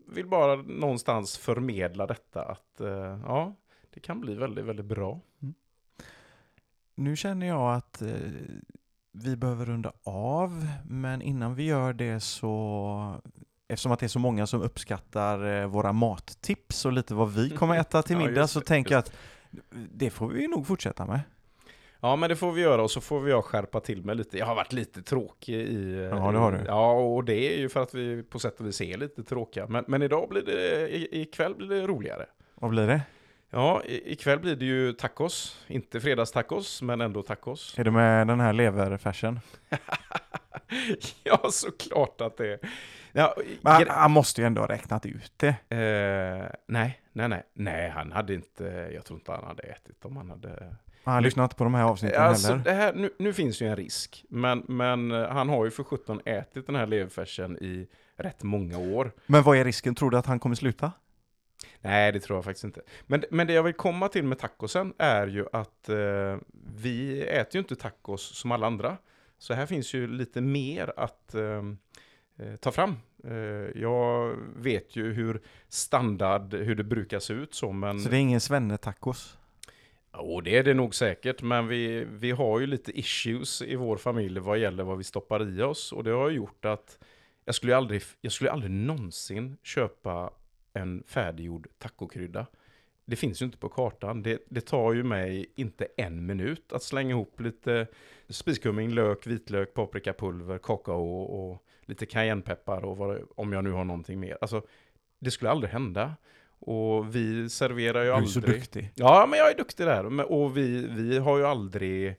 [0.06, 3.54] vill bara någonstans förmedla detta att eh, ja,
[3.94, 5.20] det kan bli väldigt, väldigt bra.
[6.94, 8.08] Nu känner jag att eh,
[9.24, 13.20] vi behöver runda av, men innan vi gör det så
[13.68, 17.50] Eftersom att det är så många som uppskattar eh, våra mattips och lite vad vi
[17.50, 19.12] kommer äta till Ja, middag just så det, tänker jag att
[19.92, 21.20] det får vi nog fortsätta med.
[22.00, 24.38] Ja, men det får vi göra och så får vi jag skärpa till mig lite.
[24.38, 25.94] Jag har varit lite tråkig i...
[25.94, 26.64] eh, Ja, det har du.
[26.66, 29.66] Ja, och det är ju för att vi på sätt och vis är lite tråkiga.
[29.66, 32.26] Men, men idag blir det, ikväll blir det roligare.
[32.54, 33.02] Vad blir det?
[33.56, 35.64] Ja, ikväll blir det ju tacos.
[35.66, 37.78] Inte fredagstacos, men ändå tacos.
[37.78, 39.40] Är det med den här leverfärsen?
[41.24, 42.58] ja, såklart att det är.
[43.12, 45.48] Ja, Men han, han måste ju ändå ha räknat ut det.
[45.48, 47.42] eh, nej, nej, nej.
[47.52, 48.90] Nej, han hade inte...
[48.94, 50.76] Jag tror inte han hade ätit om han hade...
[51.04, 52.74] Han lyssnar inte på de här avsnitten Alltså, heller.
[52.74, 54.24] här, nu, nu finns ju en risk.
[54.28, 57.86] Men, men eh, han har ju för 17 ätit den här leverfärsen i
[58.16, 59.12] rätt många år.
[59.26, 59.94] Men vad är risken?
[59.94, 60.92] Tror du att han kommer sluta?
[61.80, 62.80] Nej, det tror jag faktiskt inte.
[63.06, 66.36] Men, men det jag vill komma till med tacosen är ju att eh,
[66.76, 68.96] vi äter ju inte tacos som alla andra.
[69.38, 71.62] Så här finns ju lite mer att eh,
[72.38, 72.96] eh, ta fram.
[73.24, 78.00] Eh, jag vet ju hur standard, hur det brukar se ut så, men...
[78.00, 79.38] Så det är ingen svenne-tacos?
[80.14, 83.96] Jo, det är det nog säkert, men vi, vi har ju lite issues i vår
[83.96, 85.92] familj vad gäller vad vi stoppar i oss.
[85.92, 86.98] Och det har gjort att
[87.44, 90.30] jag skulle aldrig, jag skulle aldrig någonsin köpa
[90.76, 92.46] en färdiggjord tacokrydda.
[93.04, 94.22] Det finns ju inte på kartan.
[94.22, 97.86] Det, det tar ju mig inte en minut att slänga ihop lite
[98.28, 104.20] spiskummin, lök, vitlök, paprikapulver, kakao och lite cayennepeppar och vad, om jag nu har någonting
[104.20, 104.38] mer.
[104.40, 104.62] Alltså,
[105.18, 106.14] det skulle aldrig hända.
[106.58, 108.32] Och vi serverar ju Du är aldrig...
[108.32, 108.90] så duktig.
[108.94, 110.32] Ja, men jag är duktig där.
[110.32, 112.14] Och vi, vi har ju aldrig eh,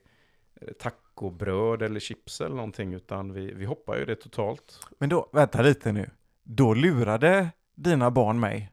[0.78, 4.80] tacobröd eller chips eller någonting, utan vi, vi hoppar ju det totalt.
[4.98, 6.10] Men då, vänta lite nu.
[6.42, 7.48] Då lurade
[7.78, 8.70] dina barn mig.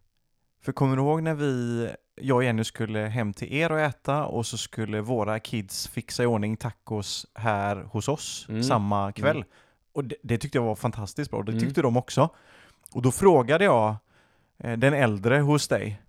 [0.61, 1.89] För kommer du ihåg när vi,
[2.21, 6.23] jag och Jenny skulle hem till er och äta och så skulle våra kids fixa
[6.23, 8.63] i ordning tacos här hos oss Mm.
[8.63, 9.35] samma kväll.
[9.37, 9.47] Mm.
[9.93, 11.43] Och det, det tyckte jag var fantastiskt bra.
[11.43, 11.63] Det Mm.
[11.63, 12.29] tyckte de också.
[12.93, 13.95] Och då frågade jag
[14.57, 16.01] eh, den äldre hos dig,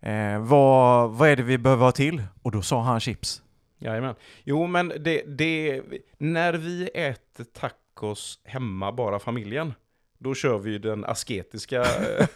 [0.00, 2.22] eh, vad, vad är det vi behöver ha till?
[2.42, 3.42] Och då sa han chips.
[3.78, 4.14] Jajamän.
[4.44, 5.82] Jo, men det, det,
[6.18, 9.74] när vi äter tacos hemma, bara familjen,
[10.22, 12.26] då kör vi ju den asketiska eh,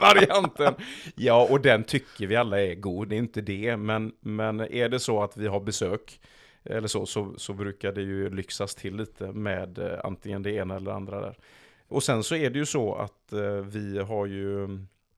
[0.00, 0.74] varianten.
[1.14, 3.76] Ja, och den tycker vi alla är god, det är inte det.
[3.76, 6.20] Men, men är det så att vi har besök,
[6.64, 10.76] eller så, så, så brukar det ju lyxas till lite med eh, antingen det ena
[10.76, 11.38] eller det andra där.
[11.88, 14.68] Och sen så är det ju så att eh, vi har ju,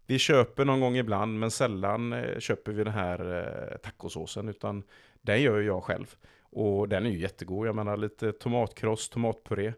[0.06, 3.38] vi köper någon gång ibland, men sällan eh, köper vi den här
[3.70, 4.82] eh, tacosåsen, utan
[5.22, 6.16] den gör ju jag själv.
[6.42, 7.68] Och den är ju jättegod.
[7.68, 9.72] Jag menar lite tomatkross, tomatpuré,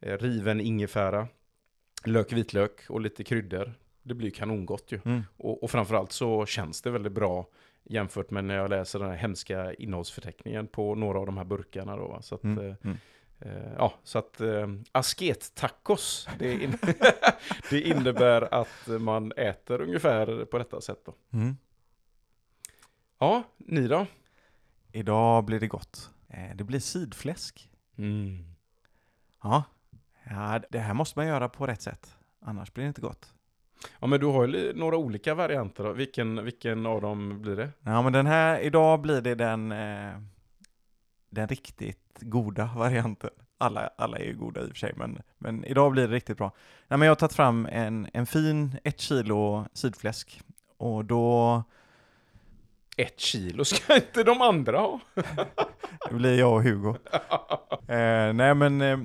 [0.00, 1.28] eh, riven ingefära,
[2.04, 3.72] lök, vitlök och lite kryddor.
[4.02, 5.00] Det blir kanongott ju.
[5.04, 5.22] Mm.
[5.36, 7.46] Och, och framförallt så känns det väldigt bra
[7.84, 11.96] jämfört med när jag läser den här hemska innehållsförteckningen på några av de här burkarna
[11.96, 12.08] då.
[12.08, 12.22] va.
[12.22, 12.66] Så att, Mm.
[12.70, 12.96] eh, Mm.
[13.42, 16.78] Eh, ja, så att eh, asket-tacos, det, in
[17.70, 21.14] det innebär att man äter ungefär på detta sätt då.
[21.32, 21.56] Mm.
[23.18, 24.06] Ja, ni då?
[24.92, 26.10] Idag blir det gott.
[26.28, 27.70] Eh, Det blir sidfläsk.
[27.98, 28.44] Mm.
[29.42, 29.64] Ja.
[30.30, 32.16] Ja, det här måste man göra på rätt sätt.
[32.40, 33.34] Annars blir det inte gott.
[34.00, 35.92] Ja, men du har ju några olika varianter då.
[35.92, 37.70] Vilken, vilken av dem blir det?
[37.82, 40.12] Ja, men den här, idag blir det den, eh,
[41.30, 43.30] den riktigt goda varianten.
[43.58, 46.38] Alla, alla är ju goda i och för sig, men, men idag blir det riktigt
[46.38, 46.52] bra.
[46.88, 50.40] Nej, men jag har tagit fram en, en fin ett kilo sidfläsk.
[50.76, 51.62] Och då
[52.96, 55.00] Ett kilo ska inte de andra ha.
[56.08, 56.96] det blir jag och Hugo.
[57.88, 58.98] Eh, nej men eh,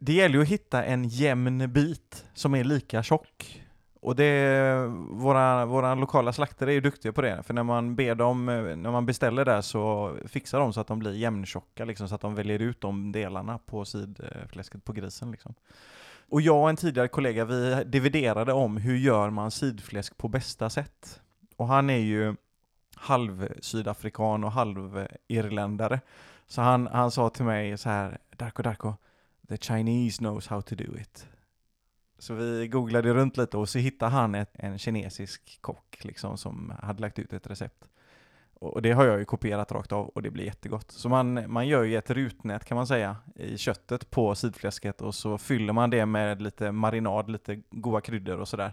[0.00, 3.62] det gäller ju att hitta en jämn bit som är lika tjock.
[4.02, 8.14] Och det, våra, våra lokala slaktare är ju duktiga på det, för när man ber
[8.14, 12.14] dem, när man beställer där så fixar de så att de blir jämntjocka, liksom, så
[12.14, 15.30] att de väljer ut de delarna på sidfläsket på grisen.
[15.30, 15.54] Liksom.
[16.28, 20.70] Och jag och en tidigare kollega, vi dividerade om hur gör man sidfläsk på bästa
[20.70, 21.20] sätt.
[21.56, 22.34] Och han är ju
[22.94, 26.00] halv sydafrikan och halv irländare.
[26.46, 28.94] Så han, han sa till mig så här, Darko Darko,
[29.50, 31.28] the Chinese knows how to do it.
[32.18, 36.72] Så vi googlade runt lite och så hittade han ett, en kinesisk kock liksom som
[36.82, 37.88] hade lagt ut ett recept.
[38.54, 40.90] Och det har jag ju kopierat rakt av och det blir jättegott.
[40.90, 45.14] Så man, man gör ju ett rutnät kan man säga i köttet på sidfläsket och
[45.14, 48.72] så fyller man det med lite marinad, lite goda kryddor och sådär.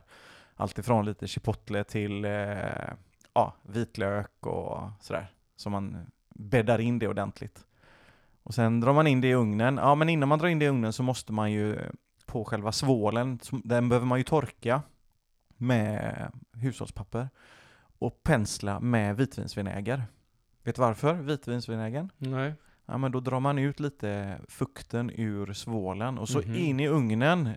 [0.55, 2.67] Allt ifrån lite chipotle till eh,
[3.33, 5.31] ja, vitlök och sådär.
[5.55, 5.97] Så man
[6.35, 7.66] bäddar in det ordentligt.
[8.47, 9.77] Och sen drar man in det i ugnen.
[9.77, 11.79] Ja, men innan man drar in det i ugnen så måste man ju
[12.25, 14.81] på själva svålen, den behöver man ju torka
[15.57, 17.29] med hushållspapper
[17.99, 20.03] och pensla med vitvinsvinäger.
[20.63, 22.09] Vet du varför vitvinsvinägern?
[22.17, 22.53] Nej.
[22.85, 26.55] Ja, men då drar man ut lite fukten ur svålen och så Mhm.
[26.55, 27.49] in i ugnen,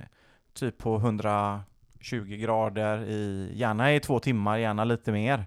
[0.52, 5.46] typ på 120 grader i, gärna i två timmar, gärna lite mer.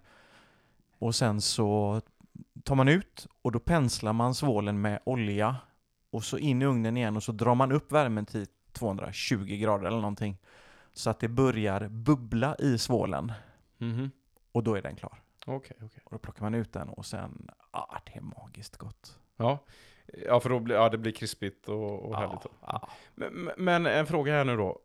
[1.00, 2.02] Och sen så
[2.64, 5.56] tar man ut och då penslar man svålen med olja
[6.12, 9.86] och så in i ugnen igen och så drar man upp värmen till 220 grader
[9.88, 10.38] eller någonting.
[10.94, 13.32] Så att det börjar bubbla i svålen
[13.78, 14.12] Mhm.
[14.52, 15.22] och då är den klar.
[15.46, 16.02] Okej, okej.
[16.06, 19.20] Och då plockar man ut den och sen, ah, det är magiskt gott.
[19.38, 19.60] Ja.
[20.28, 22.42] Ja, för då blir, ja, det blir krispigt och, och härligt.
[22.44, 22.50] då.
[22.62, 22.90] ja.
[23.16, 24.80] Men, men en fråga här nu då.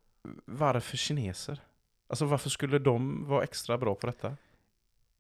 [0.45, 1.61] Varför kineser?
[2.09, 4.37] Alltså varför skulle de vara extra bra på detta?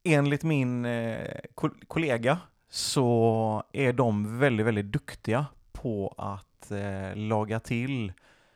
[0.04, 2.38] Enligt min eh, kol- kollega
[2.68, 8.12] så är de väldigt, väldigt duktiga på att eh, laga till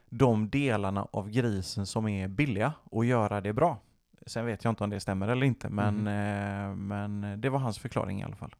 [0.08, 3.78] de delarna av grisen som är billiga och göra det bra.
[4.26, 7.78] Sen vet jag inte om det stämmer eller inte, men, eh, men det var hans
[7.78, 8.54] förklaring i alla fall.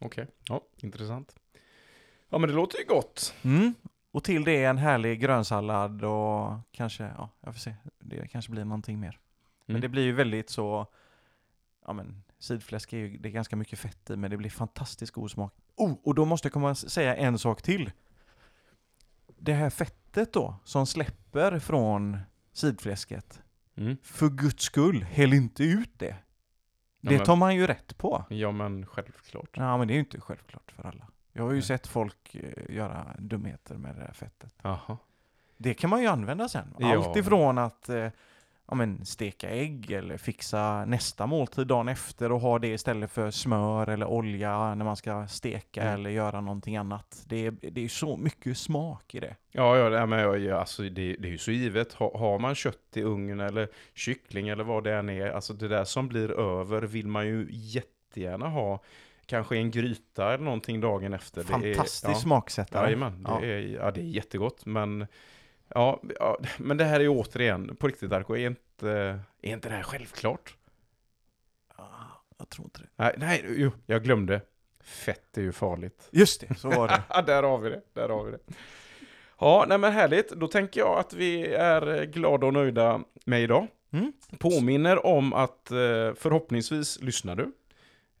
[0.00, 1.34] Okej, ja, intressant.
[2.28, 3.34] Ja, men det låter ju gott.
[3.44, 3.74] Mm.
[4.10, 8.64] Och till det en härlig grönsallad och kanske, ja, jag får se, det kanske blir
[8.64, 9.18] någonting mer.
[9.66, 9.80] Men Mm.
[9.80, 10.86] det blir ju väldigt så,
[11.88, 15.12] ja men sidfläsk är ju, det är ganska mycket fett i, men det blir fantastiskt
[15.12, 15.54] god smak.
[15.76, 17.90] Oh, och då måste jag komma och säga en sak till.
[19.38, 22.18] Det här fettet då, som släpper från
[22.52, 23.42] sidfläsket,
[23.76, 23.96] Mm.
[24.02, 26.16] för guds skull, häll inte ut det.
[27.00, 28.24] Ja, Det men- tar man ju rätt på.
[28.28, 29.50] Ja, men självklart.
[29.52, 31.08] Ja, men det är ju inte självklart för alla.
[31.32, 31.62] Jag har ju Nej.
[31.62, 34.52] sett folk eh, göra dumheter med det här fettet.
[34.62, 34.98] Jaha.
[35.56, 36.74] Det kan man ju använda sen.
[36.78, 36.96] Ja.
[36.96, 38.08] Allt ifrån att eh,
[38.68, 43.30] ja, men steka ägg eller fixa nästa måltid dagen efter och ha det istället för
[43.30, 45.94] smör eller olja när man ska steka Mm.
[45.94, 47.22] eller göra någonting annat.
[47.26, 49.36] Det är, det är så mycket smak i det.
[49.52, 51.92] Ja, ja, det, men, ja, alltså, det, det är ju så givet.
[51.92, 55.68] Ha, har man kött i ugnen eller kyckling eller vad det än är, alltså det
[55.68, 58.82] där som blir över vill man ju jättegärna ha.
[59.26, 61.44] Kanske en gryta eller någonting dagen efter.
[61.44, 62.14] Det är- Fantastisk ja.
[62.14, 62.84] smaksättare.
[62.84, 63.40] Jajamän, det, Ja.
[63.40, 64.66] är, ja, det är jättegott.
[64.66, 65.06] Men,
[65.68, 68.90] ja, ja, men det här är ju återigen, på riktigt Darko, är inte,
[69.42, 70.56] är inte det här självklart?
[71.76, 71.84] Ah,
[72.38, 72.88] Jag tror inte det.
[72.96, 74.40] Nej, nej, jo, jag glömde.
[74.80, 76.08] Fett är ju farligt.
[76.12, 77.02] Just det, så var det.
[77.08, 77.82] Ja, där har vi det.
[77.92, 78.38] Där har vi det.
[79.40, 80.28] Ja, nej men härligt.
[80.30, 83.66] Då tänker jag att vi är glada och nöjda med idag.
[83.90, 84.12] Mm.
[84.38, 85.76] Påminner om att eh,
[86.14, 87.52] förhoppningsvis lyssnar du.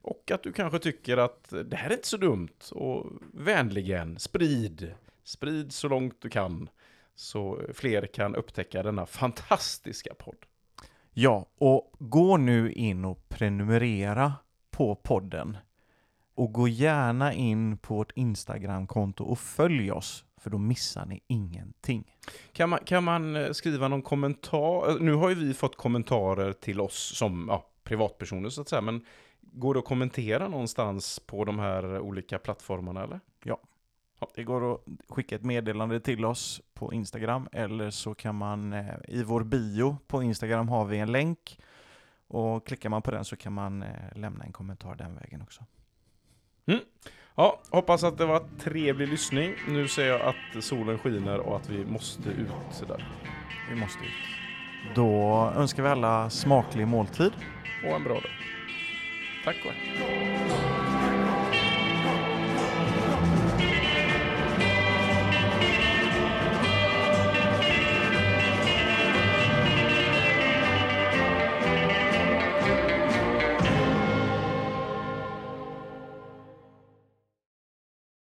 [0.02, 2.48] Och att du kanske tycker att det här är inte så dumt.
[2.70, 4.94] Och vänligen, sprid.
[5.24, 6.68] Sprid så långt du kan.
[7.18, 10.36] Så fler kan upptäcka denna fantastiska podd.
[11.12, 14.32] Ja, och gå nu in och prenumerera
[14.70, 15.56] på podden.
[16.34, 20.24] Och gå gärna in på vårt Instagramkonto och följ oss.
[20.40, 22.14] för då missar ni ingenting.
[22.52, 24.90] Kan man, kan man eh, skriva någon kommentar?
[24.90, 28.82] Eh, Nu har ju vi fått kommentarer till oss som ja, privatpersoner så att säga,
[28.82, 29.04] men
[29.40, 33.20] går det att kommentera någonstans på de här olika plattformarna eller?
[34.34, 38.94] Det går att skicka ett meddelande till oss på Instagram eller så kan man eh,
[39.08, 41.58] i vår bio på Instagram har vi en länk
[42.28, 45.64] och klickar man på den så kan man eh, lämna en kommentar den vägen också.
[47.38, 49.54] Ja, hoppas att det var trevlig lyssning.
[49.68, 53.08] Nu ser jag att solen skiner och att vi måste ut där.
[53.70, 54.94] Vi måste ut.
[54.94, 57.32] Då önskar vi alla smaklig måltid.
[57.84, 58.32] Och en bra dag.
[59.44, 60.97] Tack och hej.